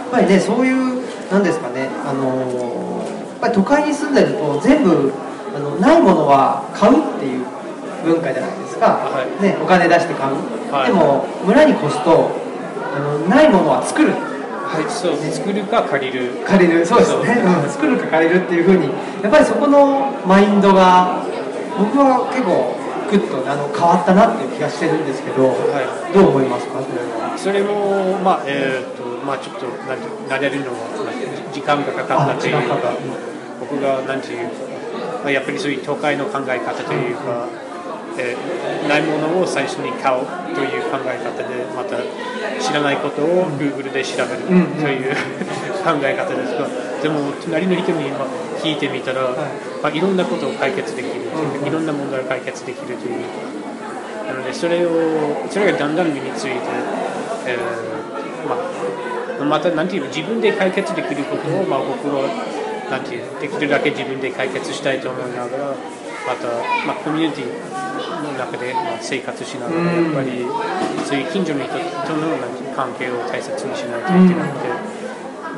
[0.07, 5.11] っぱりねそういうなんですかねあのーやっぱり都会に住んでると全部
[5.55, 7.45] あのないものは買うっていう
[8.05, 8.51] 文化じゃない？
[8.81, 9.29] か、はい。
[9.41, 10.33] ね、お金出して買う、
[10.73, 10.87] はい。
[10.89, 12.33] でも村に越すと
[12.91, 14.11] あのないものは作る。
[14.71, 16.31] はいそう作るか借りる。
[16.47, 16.85] 借りる。
[16.85, 17.67] そうですね、う。
[17.67, 18.87] ん、作るか借りるっていうふうに
[19.21, 21.21] やっぱりそこのマインドが
[21.77, 22.79] 僕は結構
[23.11, 25.83] グッとあの変わったなっていう気がしてるんですけど、は
[26.15, 26.79] どう思いますか？
[26.79, 32.55] それはそれもまあえーっとまあちょっとなんていう慣れるのはまあ時間がかかったという。
[32.55, 32.95] あ時間か
[33.59, 34.55] 僕がなんていうか、
[35.23, 41.97] まあ、やっぱりそういう都会の考え方というか、えーないものを最初に買おうという考え方でまた
[42.61, 44.57] 知らないことを Google で調べるとうん。
[44.57, 45.15] いう
[45.83, 46.53] 考え方です。
[46.55, 46.67] が
[47.01, 48.27] でも隣の人にまあ
[48.61, 49.33] 聞いてみたら、い。
[49.81, 51.85] まあ、いろんなことを解決できるというか、うんいろん。
[51.85, 53.23] な問題を解決できるという
[54.27, 54.89] か、なのでそれを
[55.49, 56.51] それがだんだん身について、
[57.47, 58.55] えーま
[59.41, 62.29] あ、またなんていう自分で解決できることを、まあ、僕は
[62.89, 65.75] なんていうできるだけ自分で解決したいと思いながら
[66.27, 66.47] また、
[66.85, 67.45] まあ、コミュニティ
[68.21, 70.45] の中で、まあ、生活しながらやっぱり
[71.05, 71.79] そういう近所の人と
[72.15, 72.37] の
[72.75, 74.67] 関係を大切にしないといけなくて、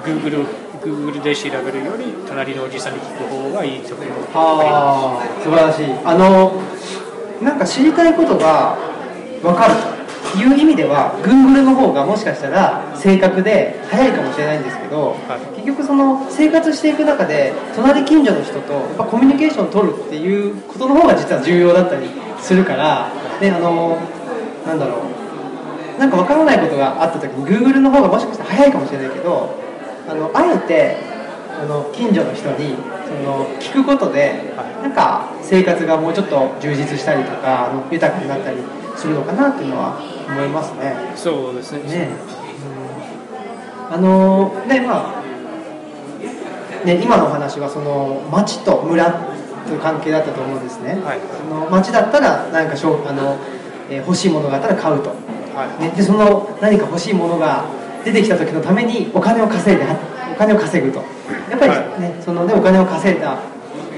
[0.03, 0.45] Google,
[0.81, 5.85] Google で調べるより隣のおじさんに聞く方がいいところああ素晴らしい。
[6.03, 6.61] あの
[7.41, 8.77] なんか知りたいことが
[9.41, 9.93] 分かると。
[10.35, 15.55] いう意味では Google の方がもしかしたら正確で早いかもしれないんですけど、はい。
[15.55, 22.09] 結局その生活していく中で隣近所の人とやっぱコミュニケーションを取るっていうことの方が実は重要だったり
[22.43, 23.97] するからであの
[24.65, 25.23] なんだろう。
[25.97, 29.55] なんか分からないことがあった時に Google の方がもしかしたら早いかもしれないけど
[30.07, 30.97] あのあえて
[31.61, 32.75] あの近所の人に
[33.07, 38.57] その聞くことでなんか生活がもうちょっと充実したりとかあの豊かになったり
[38.97, 40.95] するのかなっていうのは思いますね。
[41.15, 41.83] そうですね。
[41.83, 42.09] ね。
[43.91, 49.11] あのねまあね今のお話はその町と村
[49.65, 51.01] という関係だったと思うんですね。
[51.03, 51.19] はい。
[51.19, 53.37] その町だったら何かしょうあの、
[53.89, 55.09] えー欲しいものがあったら買うと。
[55.09, 55.81] はい。
[55.81, 57.65] ね、でその何か欲しいものが
[58.03, 59.97] 出てきた時のためにお金を稼いでは
[60.33, 60.99] お金を稼ぐと。
[61.49, 63.37] やっぱりね、そのねお金を稼いだ。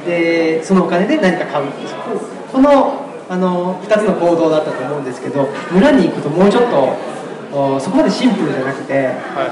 [0.06, 1.66] でそのお金で何か買う。
[1.88, 2.20] そこ
[2.54, 6.96] このあの2つの行動だったと思うんですけど村に行くともうちょっと
[7.58, 9.50] おそこまでシンプルじゃなくては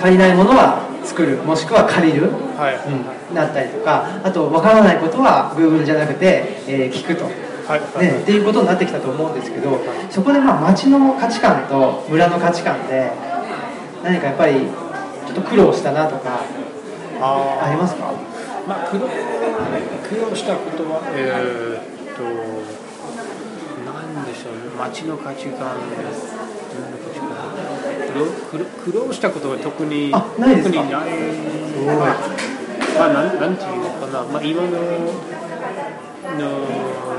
[0.00, 2.78] 足りないものは作るもしくは借りる、いはい。
[2.86, 7.24] うん、なったりとかあとわからないことは Google じゃなくて、えー聞くと。
[7.24, 7.80] はい。
[7.80, 9.78] はいね、っていうことになってきたと思うんですけど
[10.10, 13.10] そこでまあ町の価値観と村の価値観で
[14.02, 14.54] 何かやっぱり
[15.26, 16.40] ちょっと苦労したなとか
[17.20, 18.10] あありますか？
[18.10, 22.22] ーまあ苦労苦労したことはえーっと
[23.86, 24.74] なんでしょうね。
[24.78, 26.39] 町の価値観自分の価値観
[28.12, 30.74] 苦労したことは特にあないですか？
[30.74, 31.10] 特にない。
[31.86, 32.06] まあ
[32.98, 34.22] まあなんなんていうのかな。
[34.24, 34.68] まあ今の
[36.30, 36.46] の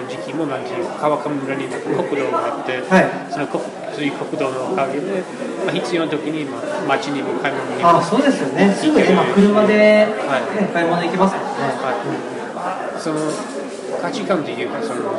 [0.08, 1.82] 時期もなんていう川上村に国
[2.22, 3.10] 道があって、はい。
[3.32, 5.22] その国そういう国道のおかげで、
[5.66, 8.72] まあ、必要な時に、まあ、町にも買い物にもあそうですよね。
[8.72, 11.92] すぐ今車で、ねはい買い物行きますもんね、は
[12.96, 13.20] い、その
[14.02, 15.12] 価値観というかその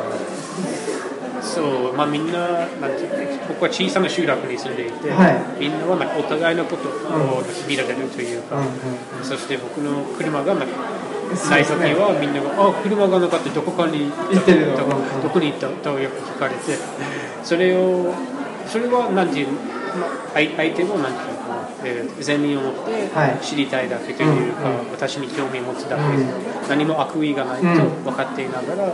[1.43, 2.39] そうまあみんな
[2.79, 5.59] なんていうか僕は小さな集落に住んでいて、はい。
[5.59, 8.69] みんなはなんかお互いのことを見られるというか、うんうん
[9.23, 10.73] そして僕の車がなんか
[11.49, 16.77] ない時はみんなが「あ車がなかったどこかに行ってるのどこに行った?」とよく聞かれて
[17.43, 18.13] それを
[18.67, 23.37] それはなんていう、まあ、相相手もなんていうか、えー善意を持ってはい。
[23.41, 24.91] 知りたいだけというか、うんうん。
[24.91, 26.27] 私に興味を持つだけ、うん。
[26.69, 28.03] 何も悪意がないとうん。
[28.03, 28.93] 分かっていながら、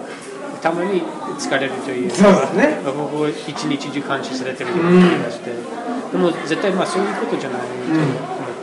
[0.61, 1.01] たまに
[1.37, 2.11] 疲れるという。
[2.11, 2.79] そうですね。
[2.85, 8.03] 僕は一日中監視されてるような気がして、でも絶対まあそういうことじゃないと思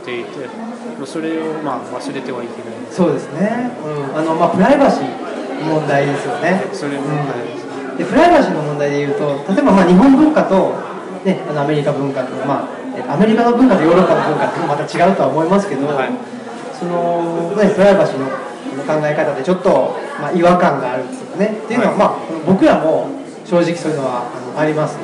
[0.02, 0.46] っていて、
[0.98, 2.76] もうそれをまあ忘れてはいけない。
[2.90, 4.16] そうですね、うん。
[4.16, 6.64] あのまあ、プライバシーの問題ですよね。
[6.72, 7.98] それも、うん。
[7.98, 10.74] でプライバシーの問題でいうと例えばまあ日本文化と、
[11.24, 16.11] ね、あのアメリカ文化と、まあ、えアメリカの文化とヨーロッパの文化ってまた違うとは思いますけど、はい。
[16.78, 18.28] その、ね、プライバシーの
[18.85, 21.59] 考え方でちょっと、まあ、違和感があるんですよね。
[21.64, 21.98] っていうのは、はい。
[21.98, 23.09] まあ、僕らも
[23.44, 24.26] 正直そういうのは
[24.57, 24.98] あります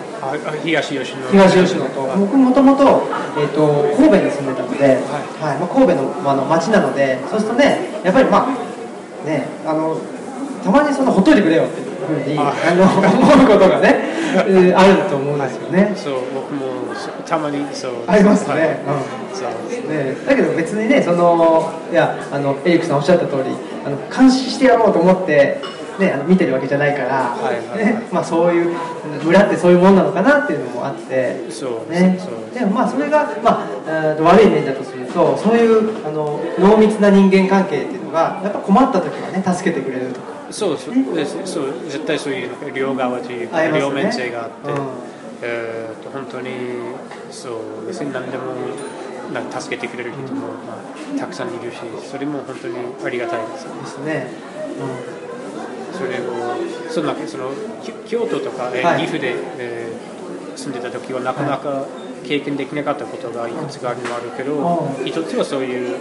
[0.63, 1.31] 東吉野。
[1.31, 2.03] 東吉野と。
[2.17, 3.03] 僕もともと,、
[3.39, 5.59] えー、と神戸に住んでたので、はい。
[5.59, 10.01] まあ、神戸の,、まあ、あの町なのでそうするとねやっぱりまあねあの
[10.65, 16.83] たまにそのほっといてくれよってふうにああの思うことがね、えーあると思うんですよね、そう僕も
[17.27, 17.93] たまにそう。
[18.07, 18.55] ありますね。
[18.55, 18.69] はい。
[18.71, 19.37] うん。
[19.37, 19.49] そう。
[19.89, 23.51] ね、だけど別にねそのいやあのエリックさんおっしゃった通り
[23.85, 25.61] あの監視してやろうと思って、
[25.99, 27.37] ね、あの見てるわけじゃないから、
[27.77, 28.77] ねまあ、そういう
[29.25, 31.51] 村ってそういうもんなのかなっていうのもあって。
[31.51, 32.19] そうね。
[32.55, 41.37] でもまあそれが、まあ、悪い面だとするとそういうあの濃密な人間関係っていうのがやっぱ困った時はね助けてくれるとかそうそうです。
[41.47, 43.79] そう絶対そういう両側というか、ね。
[43.79, 44.79] 両面性があって、うん。
[45.43, 46.51] えーと本当に
[47.31, 48.55] そう別に何でも
[49.33, 50.79] なんか助けてくれる人も、ま
[51.17, 51.77] あ、たくさんいるし
[52.11, 53.65] それも本当にありがたいです。
[53.65, 54.27] ですね、
[55.93, 56.57] それを
[56.91, 57.51] そのその
[57.83, 60.13] き京都とか、え岐阜で、えー
[60.55, 61.87] 住んでた時はなかなか
[62.25, 65.07] 経験できなかったことがいくつかあるのあるけど、うん。
[65.07, 65.97] 一つはそういう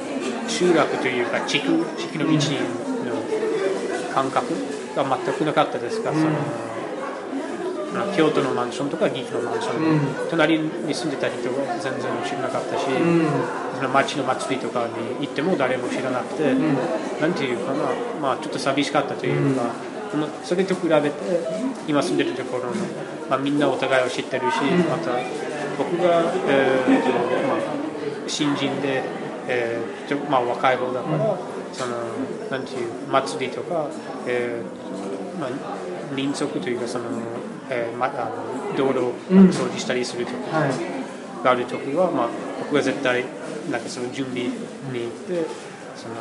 [0.47, 2.37] 集落というか地区地区の道の
[4.13, 4.53] 感覚
[4.95, 6.17] が全くなかったですが、うん。
[6.17, 6.31] その
[7.93, 9.99] まあ京都のマンションとか岐阜のマンション、うん。
[10.29, 13.25] 隣に住んでた人が全然知らなかったし、うん。
[13.75, 16.75] その町の祭りとかに行っても誰も知らなくて、ん。
[17.19, 17.79] なんていうかな、
[18.21, 19.63] まあ、ちょっと寂しかったというか、
[20.11, 21.11] でもそれと比べて
[21.87, 22.71] 今住んでるところの、
[23.29, 25.11] まあ、みんなお互いを知ってるし、また
[25.77, 27.09] 僕が、えーと
[27.47, 27.57] まあ、
[28.27, 29.03] 新人で、
[29.47, 31.37] えーまあ、若い方だから、
[31.73, 31.95] その
[32.49, 33.87] なんていう祭りとか、
[34.27, 35.49] えーまあ、
[36.15, 37.05] 民族というかその、
[37.69, 40.57] えーまあの道路を掃除したりするとか。
[40.59, 41.01] はい
[41.43, 42.29] がある時は、まあ、
[42.59, 43.25] 僕は絶対
[43.71, 45.45] なんかその準備に行って
[45.95, 46.15] その、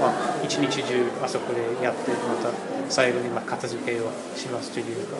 [0.00, 2.50] まあ、一日中あそこでやってまた
[2.88, 5.16] 最後にまあ片付けをしますというか、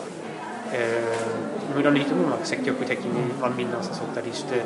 [0.73, 4.61] えー村の人もまあ積極的に、まあ、みんなを誘ったりして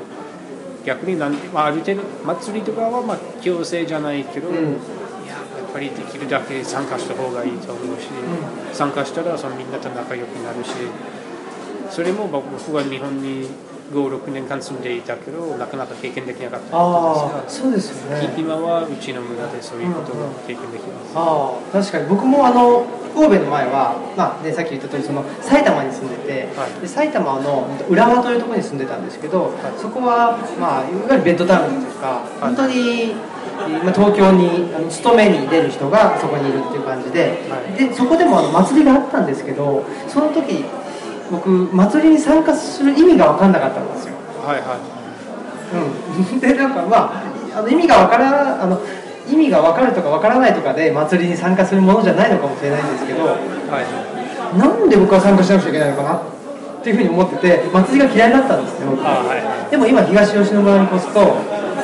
[0.86, 4.56] 逆になん、まあ、ある程度祭りとかはまあ強制じゃないけど、うん。
[4.56, 4.60] い
[5.28, 8.08] ややっぱりできるだけ参加した方がいいと思うし、
[8.74, 10.72] 参加したらそのみんなと仲良くなるし
[11.90, 13.48] それも僕は日本に
[13.92, 26.82] 56年間住んでいたけどなかなか経験できなかったことですそうですよがね今はうちの村でそういうことが経験できます、ああ確かに僕もあの神戸の前は、まあね、さっき言った通りその埼玉に住んでて、はい。
[26.82, 33.14] で埼玉の浦和というところに住んでたんですけど、そこは、まあ、いわゆるベッドタウンというか、本当に、
[33.84, 37.74] まあ、東京にあの勤めに出る人がそこにいるっていう感じで,、はい。
[37.78, 40.64] でそこでもあの祭りがあったんですけどその時
[41.32, 44.16] 僕祭りに参加する意味が分かんなかったんですよ。
[44.46, 44.76] はいは
[45.72, 48.80] うん、 でなんかまああの意味がわからあの
[49.30, 54.58] 意味が分かるとか分からないとかで祭りに参加するものじゃないのかもしれないんですけどいはい。
[54.60, 58.90] なんで僕は参加しなくちゃいけないのかなっていうふうに思ってて祭りが嫌いだったんですよ。
[59.04, 61.22] あはいはでも今東吉野村に越すと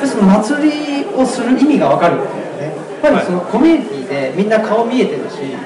[0.04, 2.76] その祭りをする意味が分かるんですよね。
[3.02, 5.56] やっぱりそのコミュニティでみんな顔見えてるし、ね、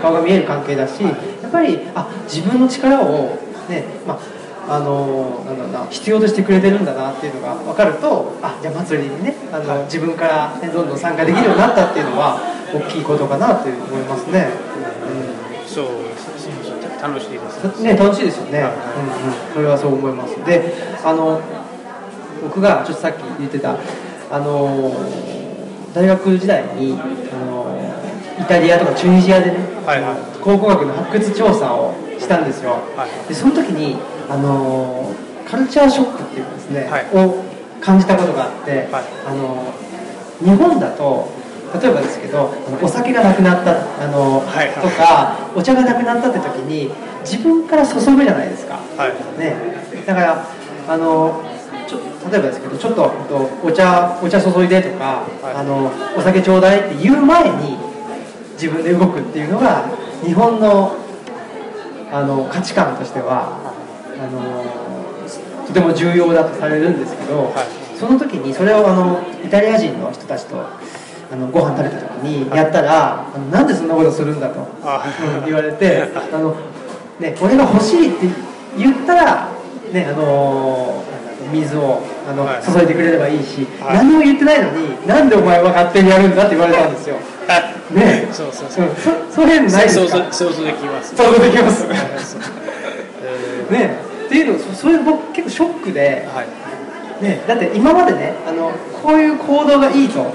[0.00, 1.10] 顔が見える関係だしや
[1.48, 12.38] っぱりあ自分の力をねまああのなんだろうな必要としてくれてるんだなっていうのが分かるとあじゃあ祭りにねあの、自分から、ね、どんどん参加できるようになったっていうのは
[12.74, 14.48] 大きいことかなと思いますね。
[15.64, 18.72] うそうそう楽しいですね楽しいですよね、はい。
[18.72, 20.34] うんうん、それはそう思います。
[20.44, 21.40] であの
[22.42, 23.76] 僕がちょっとさっき言ってた
[24.30, 24.92] あの
[25.94, 27.67] 大学時代にあの
[28.40, 30.38] イタリアとかチュニジアでね、はいはい。
[30.40, 33.96] 考古学の発掘調査をしたんですよ、はいでその時に
[34.28, 35.14] あの
[35.48, 37.06] カルチャーショックっていうかですね、はい。
[37.16, 37.42] を
[37.80, 39.04] 感じたことがあって、はい。
[39.26, 39.72] あの
[40.40, 41.32] 日本だと
[41.80, 43.72] 例えばですけどお酒がなくなった
[44.02, 44.74] あの、はいはい。
[44.74, 46.90] とかお茶がなくなったって時に
[47.24, 49.38] 自分から注ぐじゃないですか、はい。
[49.38, 49.56] ね、
[50.06, 50.46] だから
[50.88, 51.42] あの
[51.86, 51.98] ちょ
[52.30, 55.54] 例えばですけどちょっととお茶お茶注いでとか、はい。
[55.54, 57.87] あのお酒ちょうだいって言う前に
[58.60, 59.88] 自分で動くっていうのが
[60.24, 60.96] 日本の
[62.10, 63.58] あの価値観としては
[64.18, 67.98] あのとても重要だとされるんですけど、はい。
[67.98, 75.04] その時にそれをあのイタリア人の人たちとあのご飯食べた時にやったら、あのなんでそんなことするんだと、あ。
[75.40, 76.56] うん言われて あの、
[77.20, 78.26] ね、俺が欲しいって
[78.78, 79.48] 言ったら、
[79.92, 81.04] ね、あの
[81.52, 82.62] 水をあの、はい。
[82.62, 83.96] 注いでくれればいいし、はい。
[83.98, 87.16] 何も言ってないのになんでお前は勝手にやるんだって言われたんですよ。
[87.94, 88.86] ねそうそうそう。
[88.86, 88.96] うん。
[89.30, 91.16] そそういうのないです想か像想像できます。
[91.16, 91.80] 想像できます。
[92.32, 92.40] そう。
[93.70, 93.72] え。
[93.72, 93.96] ね
[94.26, 96.46] っていうのそそれ僕結構ショックでー、はい。
[97.22, 98.70] ね、だって今までねあの
[99.02, 100.32] こういう行動がいいと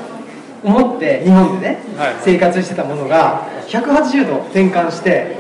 [0.63, 2.15] 思って日本でね、はい。
[2.21, 5.37] 生活してたものが180度転換して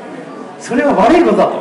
[0.59, 1.51] それは悪いことだ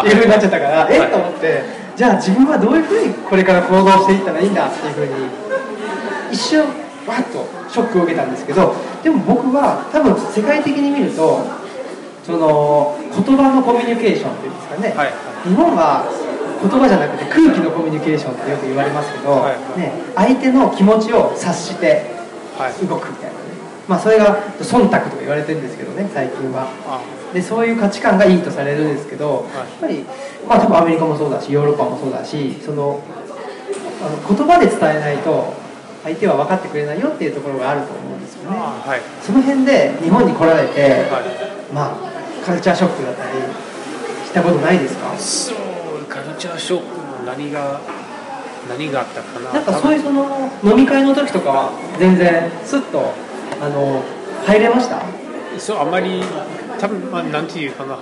[0.00, 1.08] というふうになっちゃったからえはい。
[1.08, 1.62] っと思って
[1.94, 5.28] じゃあ自分はどういうふうにこれから行動していったらいいんだっていうふうに
[6.30, 6.64] 一瞬
[7.08, 11.40] わっとショックを受けたんですけどでも僕は多分世界的に見ると
[12.24, 15.12] その言葉のコミュニケーションっていうんですかね、はい。
[15.48, 16.04] 日本は
[16.60, 19.56] 言葉じゃなくて空気のコミュニケーションってよく言われますけど、はい。
[19.56, 22.12] はいね、相手の気持ちを察して
[22.58, 22.86] はい。
[22.86, 23.38] 動くみたいな、
[23.88, 26.68] まあ、それが忖度とか言われてるんですけどね最近は。
[26.84, 27.00] あ
[27.32, 30.04] でそういう価値観がいいとされるんですけど、やっぱり、
[30.48, 33.02] まあ、多分アメリカもそうだしヨーロッパもそうだしその
[34.00, 35.52] あの言葉で伝えないと
[36.04, 38.56] 相手は分かってくれないよっていうところがあると思うんですよね。
[38.56, 39.00] あはい。
[39.20, 40.80] その辺で日本に来られて、
[41.10, 41.74] はい。
[41.74, 43.38] まあカルチャーショックだったり
[44.24, 45.16] したことないですか？
[45.18, 47.80] そうカルチャーショックの何が
[48.68, 49.52] 何があったかな。
[49.52, 53.12] なんかそういうその飲み会の時とかは全然スッと
[53.60, 54.02] あの
[54.46, 55.02] 入れました？
[55.58, 56.22] そうあまり
[56.78, 57.98] 多分まあなんていうかな。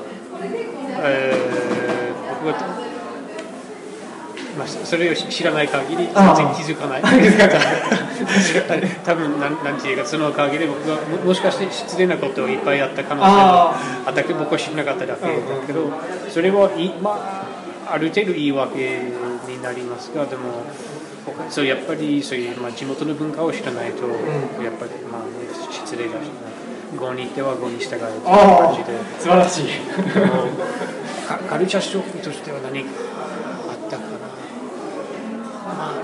[0.99, 2.86] えー、僕は
[4.57, 7.03] まあ、それを知らない限り全然気づかない。
[9.05, 14.11] 多分なんなんていうかそのおかげで僕はももしかして失礼なことをいっぱいやった可能性もああ。
[14.11, 15.33] ったけど僕は知らなかっただけだ
[15.66, 15.90] けど
[16.31, 17.45] それはいま
[17.88, 19.01] あある程度言い訳
[19.47, 20.64] になりますがでも
[21.27, 24.11] 他そうやっぱりそういう、まあ、地元の文化を知らないと、ん。
[24.64, 25.29] やっぱり、まあね、
[25.71, 26.21] 失礼だしな
[26.97, 28.97] 語にては語に従えというあ感じで。
[28.97, 29.64] あ素晴らしい。
[31.27, 32.85] カカルチャーショックとしては何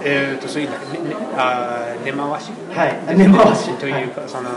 [0.04, 2.50] えー、とそういうねね、あー根回し？
[2.74, 3.16] はい。
[3.16, 3.70] 根回し。
[3.78, 4.50] というか、その、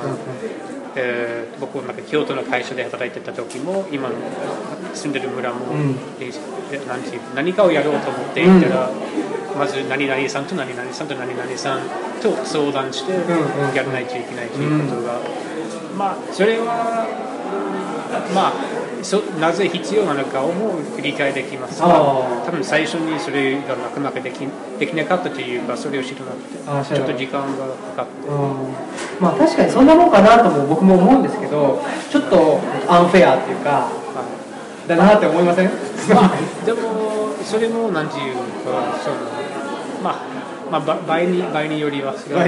[0.95, 4.15] えー僕なんか京都の会社で働いてた時も今の
[4.93, 5.95] 住んでる村も、うん。
[7.33, 8.89] 何かをやろうと思っていたら、
[9.57, 11.81] まず何々さんと何々さんと何々さん
[12.21, 15.19] と相談してんうんやらないといけないということが、
[15.97, 17.07] まあそれは
[18.33, 18.53] まあ
[19.05, 21.79] そなぜ必要なのかをも理解できます。
[21.79, 21.87] が
[22.43, 24.47] 多分最初にそれがなかなかでき
[24.79, 28.27] できなかったというかそれを知らなくてちょっと時間がかかって。
[28.27, 28.73] うん。
[29.21, 33.91] まあ確かにそんなもんかなとも僕も思うんですけどちょっとアンフェアっていうかは
[34.83, 34.89] い。
[34.89, 35.69] だなって思いません？
[36.09, 36.31] まあ、
[36.65, 38.41] でも、それもなんていうか、
[39.03, 39.15] その
[40.03, 40.23] まあ、
[40.71, 42.45] まあ、ば倍に倍によりますが、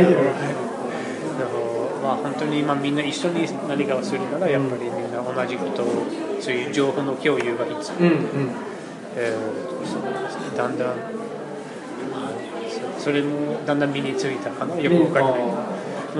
[2.04, 6.06] まあ、本当に、まあ、みんな一緒に何かをするなら、やっぱりみんな同じことを、
[6.40, 8.52] そういう情報の共有が必要、うんうん。
[9.16, 10.58] えーそうですね。
[10.58, 10.88] だんだん、
[12.98, 15.42] そそれもだんだん身についたかな、よくわからない。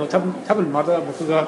[0.08, 1.46] 多分多分まだ僕が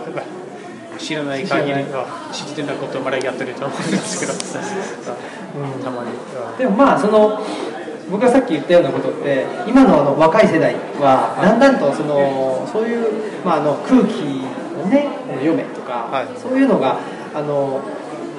[0.99, 5.83] 知らない限りは知ってたことをまだやってると思うんですけど、うん。
[5.83, 6.11] たまに。
[6.59, 7.41] でもまあその
[8.11, 14.43] 僕がさっき言ったようなことって今のあの若い世代はだんだんとそのそういう、まあ、あの空気
[14.83, 16.29] をね読めとか、はい。
[16.39, 16.99] そういうのが
[17.33, 17.81] あの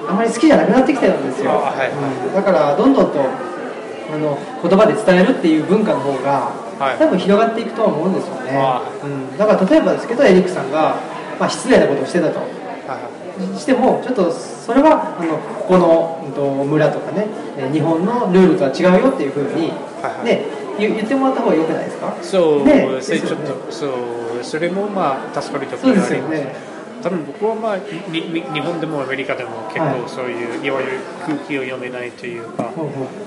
[0.08, 1.90] あまり好きじゃなくなってきてるんですよ、あはいはい。
[1.90, 2.34] うん。
[2.34, 6.98] だからどんどんとあの言葉で伝えるっていう文化の方が、はい。
[6.98, 10.96] 多分広がっていくとは思うんですよね、あうん、だから例えばですけどエリックさんが、
[11.38, 12.38] まあ、失礼なことをしてたと。
[12.38, 12.48] はい
[13.56, 19.70] してもちょっとそれはあのここの、うんと、村とかねえー日本のルールとは違うよっていうふうに、
[20.02, 20.24] はいはい。
[20.26, 20.44] ね、
[20.78, 22.14] 言言ってもらった方がよくないですか？
[22.20, 22.86] そうね。
[23.00, 23.90] それちょっとそう
[24.42, 26.32] それもまあ助かるところがあります。
[26.34, 26.54] ね
[27.02, 30.00] 多分僕はまあにに日本でもアメリカでも結はい。
[30.00, 30.92] 構そういう、い、わゆる
[31.26, 32.70] 空気を読めないというか、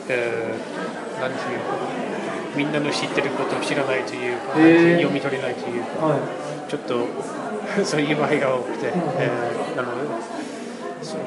[0.10, 1.64] えーなんていうか
[2.58, 4.98] みんなの知ってることを知らないというか、へー。
[4.98, 6.20] 読み取れないというかはい。
[6.70, 7.06] ちょっと
[7.84, 10.08] そういう場合が多くて、うんえーなので
[11.02, 11.26] そう、ね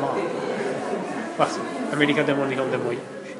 [0.00, 0.12] まあ
[1.38, 1.48] まあ、
[1.94, 2.90] アメリカでも日本でも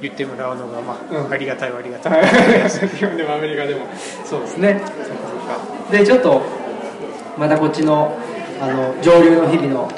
[0.00, 1.32] 言ってもらうのが、まあうん。
[1.32, 2.22] ありがたいはありがたい、
[2.96, 3.86] 日本でもアメリカでも。
[4.24, 4.80] そうですね。
[5.90, 6.40] でちょっと
[7.38, 8.16] またこっちの
[8.60, 9.90] あの上流の日々の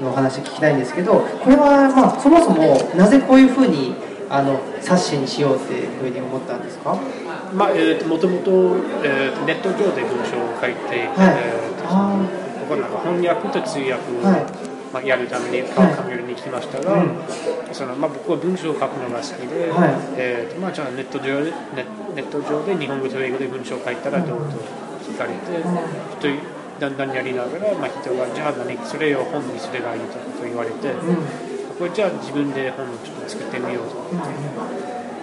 [0.00, 3.94] のお話聞きたいんですけどこれはまあそもそもなぜこういうふうに
[4.28, 6.98] あの冊子にしようっていうふうに思ったんですか？
[7.54, 8.50] まあえーともともと,、
[9.04, 12.18] えーとネット上で文章を書いて、えーとあ
[12.68, 14.44] 僕はなんか翻訳と通訳を、はい。
[14.92, 17.18] まあ、やるために川上に来ましたが、うん。
[17.72, 19.94] そのまあ、僕は文章を書くのが好きで、はい。
[20.16, 21.84] えーとまあ、じゃあネット上でネ
[22.16, 24.56] ネット上で日本語と英語で文章を書いたらどうと
[25.06, 25.38] 聞かれて、
[26.18, 26.40] 人
[26.80, 30.98] だんだんやりながら、まあ、人がじゃあ何それを本にすればいいとと言われて、あうん。
[31.78, 34.34] これじゃあ自分で本をちょっと作ってみようと思って、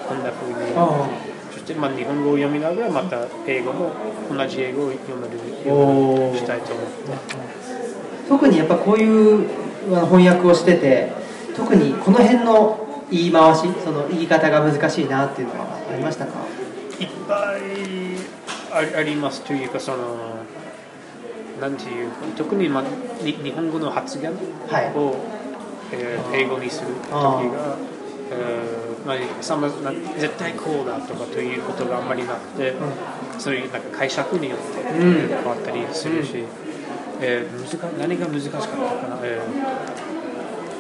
[0.08, 0.24] こん。
[0.24, 0.74] な風に。
[0.76, 1.10] あ
[1.52, 3.92] そしてまあ日本語を読みながらまた英語も
[4.32, 6.92] 同じ英語を読めるようにしたいと思って。
[8.28, 9.50] 特にやっぱこういう
[9.96, 11.12] あの翻訳をしてて
[11.56, 16.32] 特にこの辺の言い回しその言い方が難しいなっていうのはありましたか？
[17.00, 17.62] いっぱい
[18.76, 20.44] ありありますというかその
[21.62, 22.84] なんていうか特に、まあ、
[23.24, 24.36] に日本語の発言を、
[24.68, 24.92] はい。
[25.96, 27.78] えー英語にする時が、
[28.32, 32.74] えーまあ、さまな絶対こうだとかということがあんまりなくて、
[33.38, 35.28] そういうなんか解釈によってうん。
[35.28, 36.44] 変わったりするし、
[37.22, 38.76] えー難か何が難しかったか
[39.08, 40.04] な、えー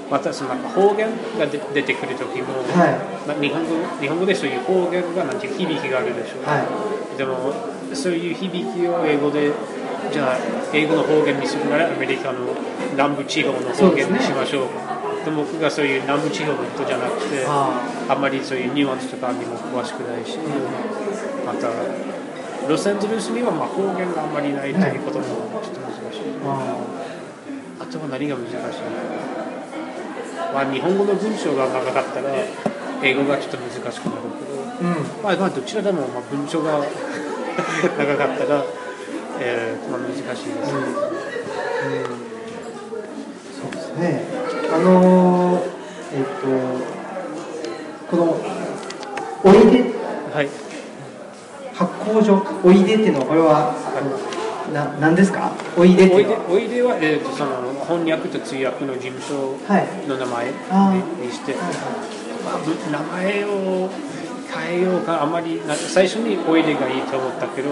[0.10, 1.08] またそのなんか方言
[1.40, 3.28] が出出てくる時も、はい。
[3.28, 6.58] まあ、日本語日本語でそういう方言がなんていう響きがあるでしょう、は
[7.18, 9.52] でもそういう響きを英語で
[10.12, 10.38] じゃあ
[10.74, 12.40] 英語の方言にするならアメリカの
[12.92, 14.68] 南部地方の方言にしましょう。
[15.26, 20.38] でも僕がそういう南部地方の人じゃなくてああんまりそういうニュアンスとかにも詳しくないし
[21.46, 21.72] また
[22.68, 25.26] ロサンゼルスにはまあ方言があんまりないということも
[25.64, 26.22] ちょっと難しい。
[26.44, 26.78] あ
[27.80, 28.56] あとは何が難しい
[30.54, 32.30] まあ日本語の文章が長かったら
[33.02, 34.54] 英語がちょっと難しくなるけど。
[34.82, 35.24] うん。
[35.24, 36.80] まあ、まあどちらでもまあ文章が
[37.98, 38.64] 長かったら、
[39.40, 40.72] えーまあ、難しいです、
[43.62, 44.26] そうですね。
[44.74, 45.62] あのー
[46.16, 46.48] えっと
[48.10, 48.38] この
[49.44, 49.94] おいで。
[50.34, 50.50] はい。
[51.74, 53.74] 発行所おいでっていうのはこれは
[54.72, 55.52] な何ですか？
[55.76, 59.88] おいでおいうでおいでは、えー、とその翻訳と通訳の事務所はい。
[60.08, 61.54] の名前あにして、
[62.46, 63.90] まあ、ぶ名前を
[64.56, 67.70] 変えようかあまりな最初にオイルがいいと思ったけど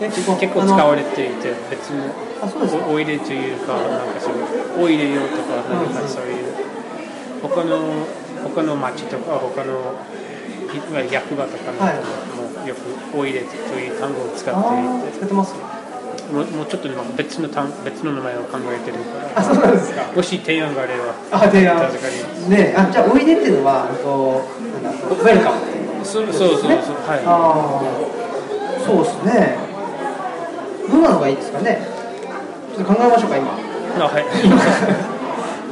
[0.00, 2.04] え結構使われていて別の
[2.42, 2.86] あそうですか。
[2.86, 6.54] オイルというかなんかそういうオイル用とかなんかそういう
[7.42, 8.06] 他の
[8.42, 9.94] 他の町とか他の
[11.10, 11.78] 役場とかの
[12.62, 14.60] もよくオイルという単語を使って
[15.08, 15.54] いて、使ってます。
[16.32, 20.12] もうもうちょっと今別の単別の名前を考えてるからあそうなんですか。
[20.14, 21.80] もし提案があればあ提案。
[22.48, 24.44] ねあじゃあおいでっていうのはあと
[24.82, 26.96] なんだウェルカムっていうそうそうそうそう。
[27.06, 27.22] はい
[28.84, 29.58] そうですね。
[30.90, 31.86] どんなのがいいですかね。
[32.74, 33.52] ちょっと考えましょうか今。
[33.52, 34.24] あはい。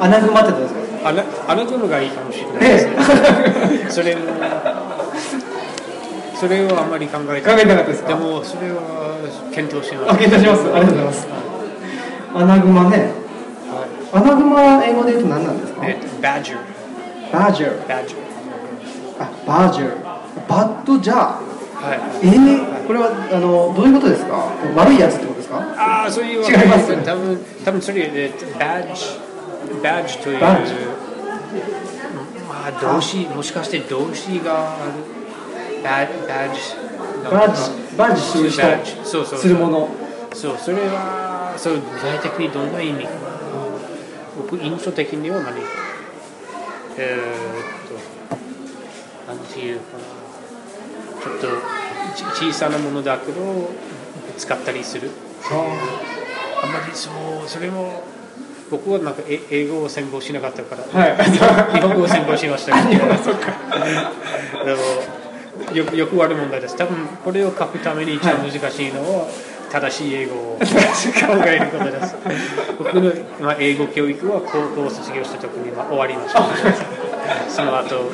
[0.01, 1.09] アナグマってどうですか？
[1.09, 2.61] あなあなたのがいいかもしれない。
[2.61, 4.21] ですねねそれも
[6.35, 7.49] それをあんまり考えて。
[7.49, 8.09] 考えてなかったですか？
[8.11, 8.81] でもそれは
[9.53, 10.13] 検討します。
[10.13, 10.63] あ検討します。
[10.75, 11.27] ありがとうございます。
[12.35, 13.11] アナグマね。
[13.73, 15.87] はアナグマ英語で言うと何なんですか？
[15.89, 16.59] いえっと badger
[17.33, 18.17] バージャー badger
[19.19, 20.08] あバージャー
[20.49, 21.19] バッドジャー
[21.79, 22.27] はい。
[22.27, 24.53] えー、これはあのどういうことですか？
[24.77, 25.59] 悪いやつってことですか？
[25.77, 29.19] ああそういう違います多分多分それえっと badge
[29.83, 30.41] badge という。
[30.41, 30.73] バッジ
[32.49, 34.93] まあ動詞もしかして動詞がある。
[35.83, 38.63] Bad badge バッジバッジする人
[39.05, 39.39] そうそう。
[39.39, 39.89] するもの？
[40.35, 43.07] そうそれはそう具体的にどんな意味？
[44.37, 45.61] 僕印象的には何？
[46.99, 48.37] えー、っ
[49.29, 50.05] となんていうかな
[51.23, 51.47] ちょっと
[52.15, 53.71] ち小さなものだけど
[54.37, 55.11] 使ったりする。
[56.63, 58.03] あんまりそうそれも
[58.71, 61.17] 僕はなんかえ英語を専攻しなかったから、はい。
[61.25, 61.39] 日
[61.81, 63.07] 本語を専攻しましたけど。
[65.75, 66.77] よよくある問題です。
[66.77, 68.57] 多分これを書くために一番難し
[68.89, 69.27] いのは、
[69.71, 70.65] 正しい英語を考
[71.47, 72.15] えることです。
[72.79, 76.43] 僕の、まあ、英語教育は高校を卒業した時にまあ終わりました。
[77.49, 78.11] その後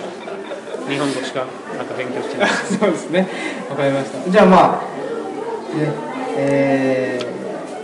[0.89, 2.51] 日本語しかなんか勉強してない。
[2.79, 3.29] そうですね。
[3.71, 4.31] わかりました。
[4.31, 5.89] じゃあまあね
[6.37, 7.21] え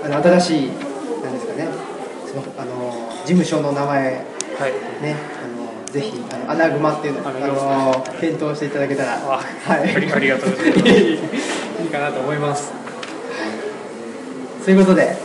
[0.02, 0.70] ー、あの新しい
[1.22, 1.68] なんですかね。
[2.26, 4.04] そのあの事務所の名前。
[4.58, 4.72] はい。
[5.02, 9.18] ねあのぜひあのアナグマっていうのをあの検討していただけたら。
[9.24, 10.12] あはい。
[10.12, 10.82] ありがとうございます。
[11.82, 12.72] いいかなと思います。
[14.64, 15.16] ということで、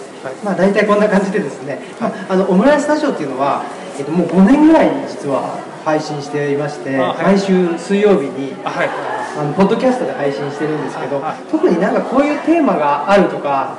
[0.43, 3.63] まあ大体こんな感じでですね、まあ、あのオムライススタジオっていうのは、
[3.99, 7.25] えっと、もう5年ぐらい実は配信していまして、あはい。
[7.37, 8.89] 毎週水曜日にあはい。
[9.37, 11.35] あのポッドキャストで配信してるんですけどはい。
[11.51, 13.77] 特になんかこういうテーマがあるとか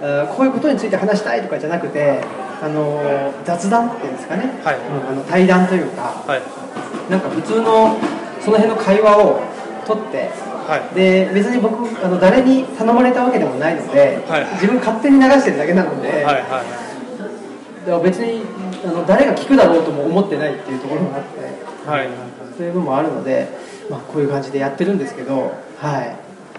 [0.00, 2.22] えーこういうことについて話したいとかじゃなくて
[2.62, 3.02] あの
[3.44, 4.76] 雑談っていうんですかね、はい。
[4.78, 7.10] うんあの対談というかはい。
[7.10, 7.98] なんか普通の
[8.40, 9.40] その辺の会話を
[9.86, 10.30] 取って
[10.68, 10.94] はい。
[10.94, 11.74] で別に僕
[12.04, 14.44] あの誰に頼まれたわけでもないので、はい。
[14.54, 18.04] 自分勝手に流してるだけなので、はいはい。
[18.04, 18.44] 別に
[18.84, 21.88] あの誰が聞くだろうとも思ってないっていうところがあって。
[21.88, 22.08] はい。
[22.56, 23.48] そういうのもあるので、
[23.88, 25.34] まあ、こういう感じでやってるんですけど、
[25.78, 26.16] はい、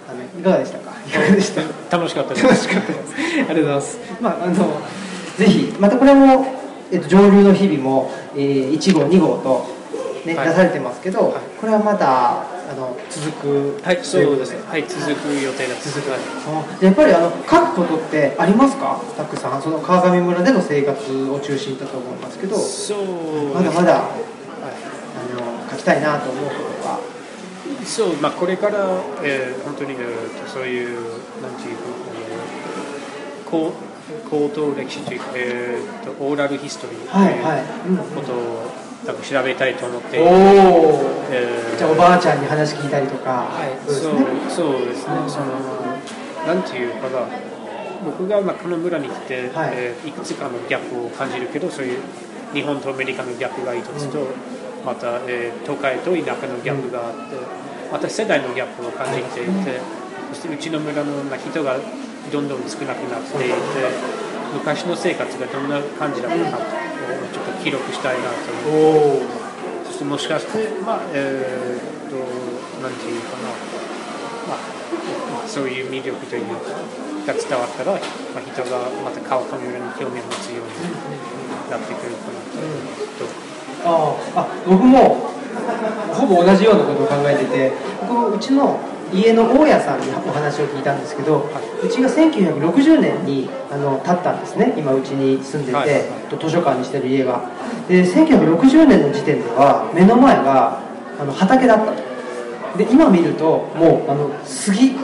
[0.09, 0.91] あのいかがでしたか？
[1.07, 1.61] いかがでした？
[1.95, 2.43] 楽しかったです。
[2.43, 3.13] 楽しかったです。
[3.15, 4.81] ありがとうございます、まあ、あの
[5.37, 6.45] ぜひまたこれも、
[6.91, 9.67] えっと、上流の日々も、えー、1号2号と、
[10.25, 10.49] ねはい。
[10.49, 11.33] 出されてますけど、はい。
[11.59, 13.31] これはまたあの続
[13.77, 19.01] くはいそうですといはい続く予定です続くはいあやっぱりあの書くことってありますか？
[19.17, 19.61] たくさん。
[19.61, 24.01] その川上村での生活を中心だと思いますけどそうまだまだはい。
[24.01, 26.51] あの書きたいなと思うこ
[26.81, 26.99] とが
[27.85, 28.77] そう、まあ、これから、
[29.23, 30.99] えー本当に、えーとそういう、
[31.41, 31.83] なんていうか、
[33.45, 33.73] えー高
[34.29, 37.59] 高等歴史というか、えーと、オーラルヒストリーとはいはい
[37.89, 37.93] い。
[37.93, 38.71] うことを
[39.05, 40.27] 調べたいと思って、おお
[41.31, 41.77] えー。
[41.77, 44.49] じゃあおばあちゃんに話聞いたりとか、はい、そうですね。
[44.49, 45.57] そうですね、その
[46.45, 47.25] なんていうかな、
[48.05, 49.71] 僕がまあこの村に来て、はい。
[49.73, 51.99] えーいくつかのギャップを感じるけど、そういう
[52.53, 54.27] 日本とアメリカのギャップが一つと、
[54.85, 57.35] また、えー都会と田舎のギャップがあって、
[57.91, 59.79] また世代のギャップを感じていて、
[60.33, 61.77] そしてうちの村のまあ人が
[62.31, 63.55] どんどん少なくなっていて、
[64.53, 66.61] 昔の生活がどんな感じだったかを
[67.33, 69.41] ちょっと記録したいなと思って。
[69.85, 72.15] そしてもしかして、まあえーっと、
[72.81, 73.49] なんていうかな、
[74.47, 74.57] まあ、
[75.35, 76.71] まあそういう魅力というか、
[77.27, 82.39] が伝わったら、まあ、人がまた川上村に興味を持つようになってくるかな
[83.19, 83.51] と。
[83.83, 85.31] ああ僕も
[86.13, 87.71] ほぼ同じようなことを考えてて
[88.07, 88.79] 僕うちの
[89.13, 91.49] 家の大家さんにお話を聞いたんですけど
[91.83, 94.73] うちが1960年にあの建ったんですね。
[94.77, 96.09] 今うちに住んでて、はいはいはい。
[96.29, 97.49] と図書館にしてる家が。
[97.87, 100.81] で1960年の時点では目の前が
[101.19, 101.91] あの畑だった。
[101.91, 104.95] とで今見るともうあの杉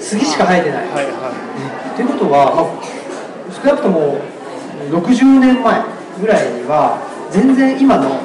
[0.00, 0.88] 杉しか生えてない。
[0.88, 1.32] はいは
[1.96, 4.18] ということは、まあ、少なくとも
[4.90, 5.82] 60年前
[6.20, 6.98] ぐらいには
[7.30, 8.20] 全然今の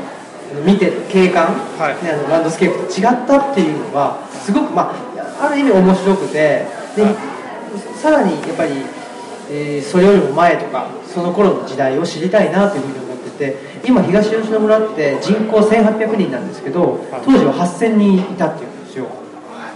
[0.65, 2.03] 見てる景観、はい。
[2.03, 6.67] ね、あのランドスケープと違ったっていうのがすごく、まあ、ある意味面白くてで、
[7.95, 8.71] さらにやっぱり、
[9.49, 19.07] えー、それよりも前とかその頃の時代を知りたいなというふうに思ってて今東吉野村って人口1800人なんですけど当時は8000人いたっていうんですよ、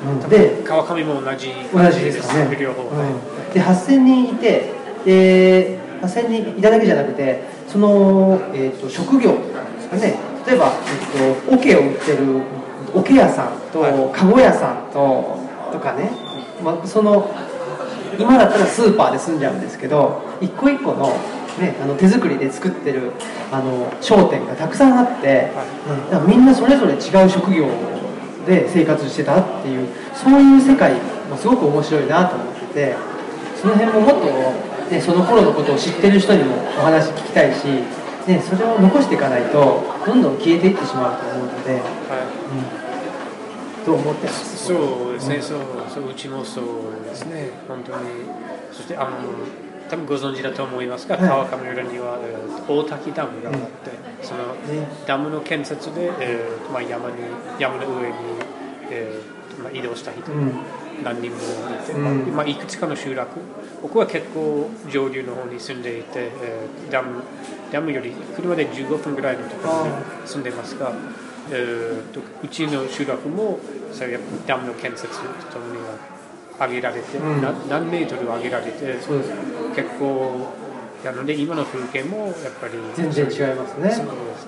[0.05, 4.73] うん、で川上も同じ同じですね、両方、うん、で8000人いて
[5.05, 10.19] で8000人いただけじゃなくてその、えーと、職業なんですかね。
[10.45, 12.41] 例えば、えっと、桶を売ってる
[12.93, 15.40] 桶屋さんと、籠屋さんと
[15.71, 16.11] とかね、
[16.63, 17.29] まあ、その
[18.19, 21.07] 今だったらスーパーで済んじゃうんですけど一個一個の,、
[21.59, 23.13] ね、あの手作りで作ってる
[23.51, 27.67] あの商店がたくさんあって、はい、みんなそれぞれ違う職業
[28.45, 30.93] で生活してたっていうそういう世界
[31.29, 32.95] もすごく面白いなと思ってて
[33.61, 37.65] その辺ももっと、ね、その頃のことを知ってる人にもお話聞きたいし、
[38.27, 41.73] ね、それを残していかないとどんどん消えていってしまうと思うので。
[41.73, 41.81] はい。
[42.75, 42.80] うん
[43.85, 45.59] と思ってますそうですね、うん、そう
[45.93, 46.65] そううちもそう
[47.05, 47.49] ですね。
[47.67, 48.07] 本当に
[48.71, 49.17] そしてあの
[49.89, 57.15] 多分ご存知だと思いますが、はい、川上村には、えー、大滝ダムがあって、うん、その、ね、ダムの建設で、えーまあ、山に
[57.59, 58.15] 山の上に、
[58.89, 60.53] えーまあ、移動した人、うん、
[61.03, 62.33] 何人もいて、うん。
[62.33, 63.37] まあ、いくつかの集落
[63.81, 67.21] 僕は結構上流の方に住んでいて、えー、ダム
[67.71, 69.93] ダムより車で15分ぐらいのところに
[70.25, 70.93] 住んでますが。
[71.49, 73.59] えーと、うちの集落も
[73.91, 75.79] そういうダムの建設とともに
[76.59, 78.95] 上げられて、うん、何メートル上げられて、
[79.75, 80.53] 結構
[81.03, 83.91] なので今の風景もやっぱり全然違いますね。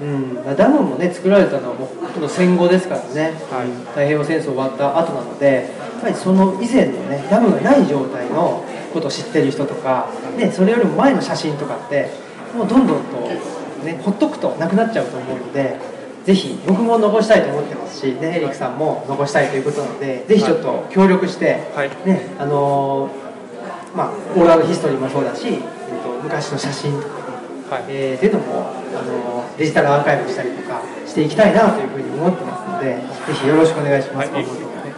[0.02, 8.64] うん、ダムもね作られたのはもう戦後ですからね、はい、太平洋戦争終わった後なのでやっぱりその以前のねダムがない状態の
[8.94, 12.10] ことを知ってる人とか、ね、それよりも前の写真とかって
[12.56, 13.18] もうどんどんと、
[13.84, 15.78] ね、ほっとくとなくなっちゃうと思うので
[16.26, 23.10] ぜひ僕も残したいと思ってますし、ね、エリックさんも残したいということなのでぜひちょっと協力して、はい、ねあの
[23.96, 25.60] まあ、オーラルヒストリーもそうだし、えっ
[26.02, 32.96] と、昔の写真とか、はい、えー、っていうのもあのデジタルアーカイブしたりとかしていきたいなというふうに思ってますので
[33.28, 34.44] ぜひよろしくお願いします、はい、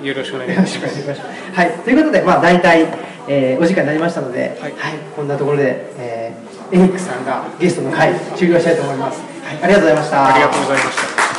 [0.05, 1.21] よろしくお願いします。
[1.53, 1.71] はい。
[1.83, 2.85] ということで、まあ、大体、
[3.27, 10.35] えー、お時間になりましたので、はい、はい、こんなところで、えー、エリックさんがゲストの回終了したいと思います、はい、ありがとうございました。
[10.35, 11.34] ありがとうございました。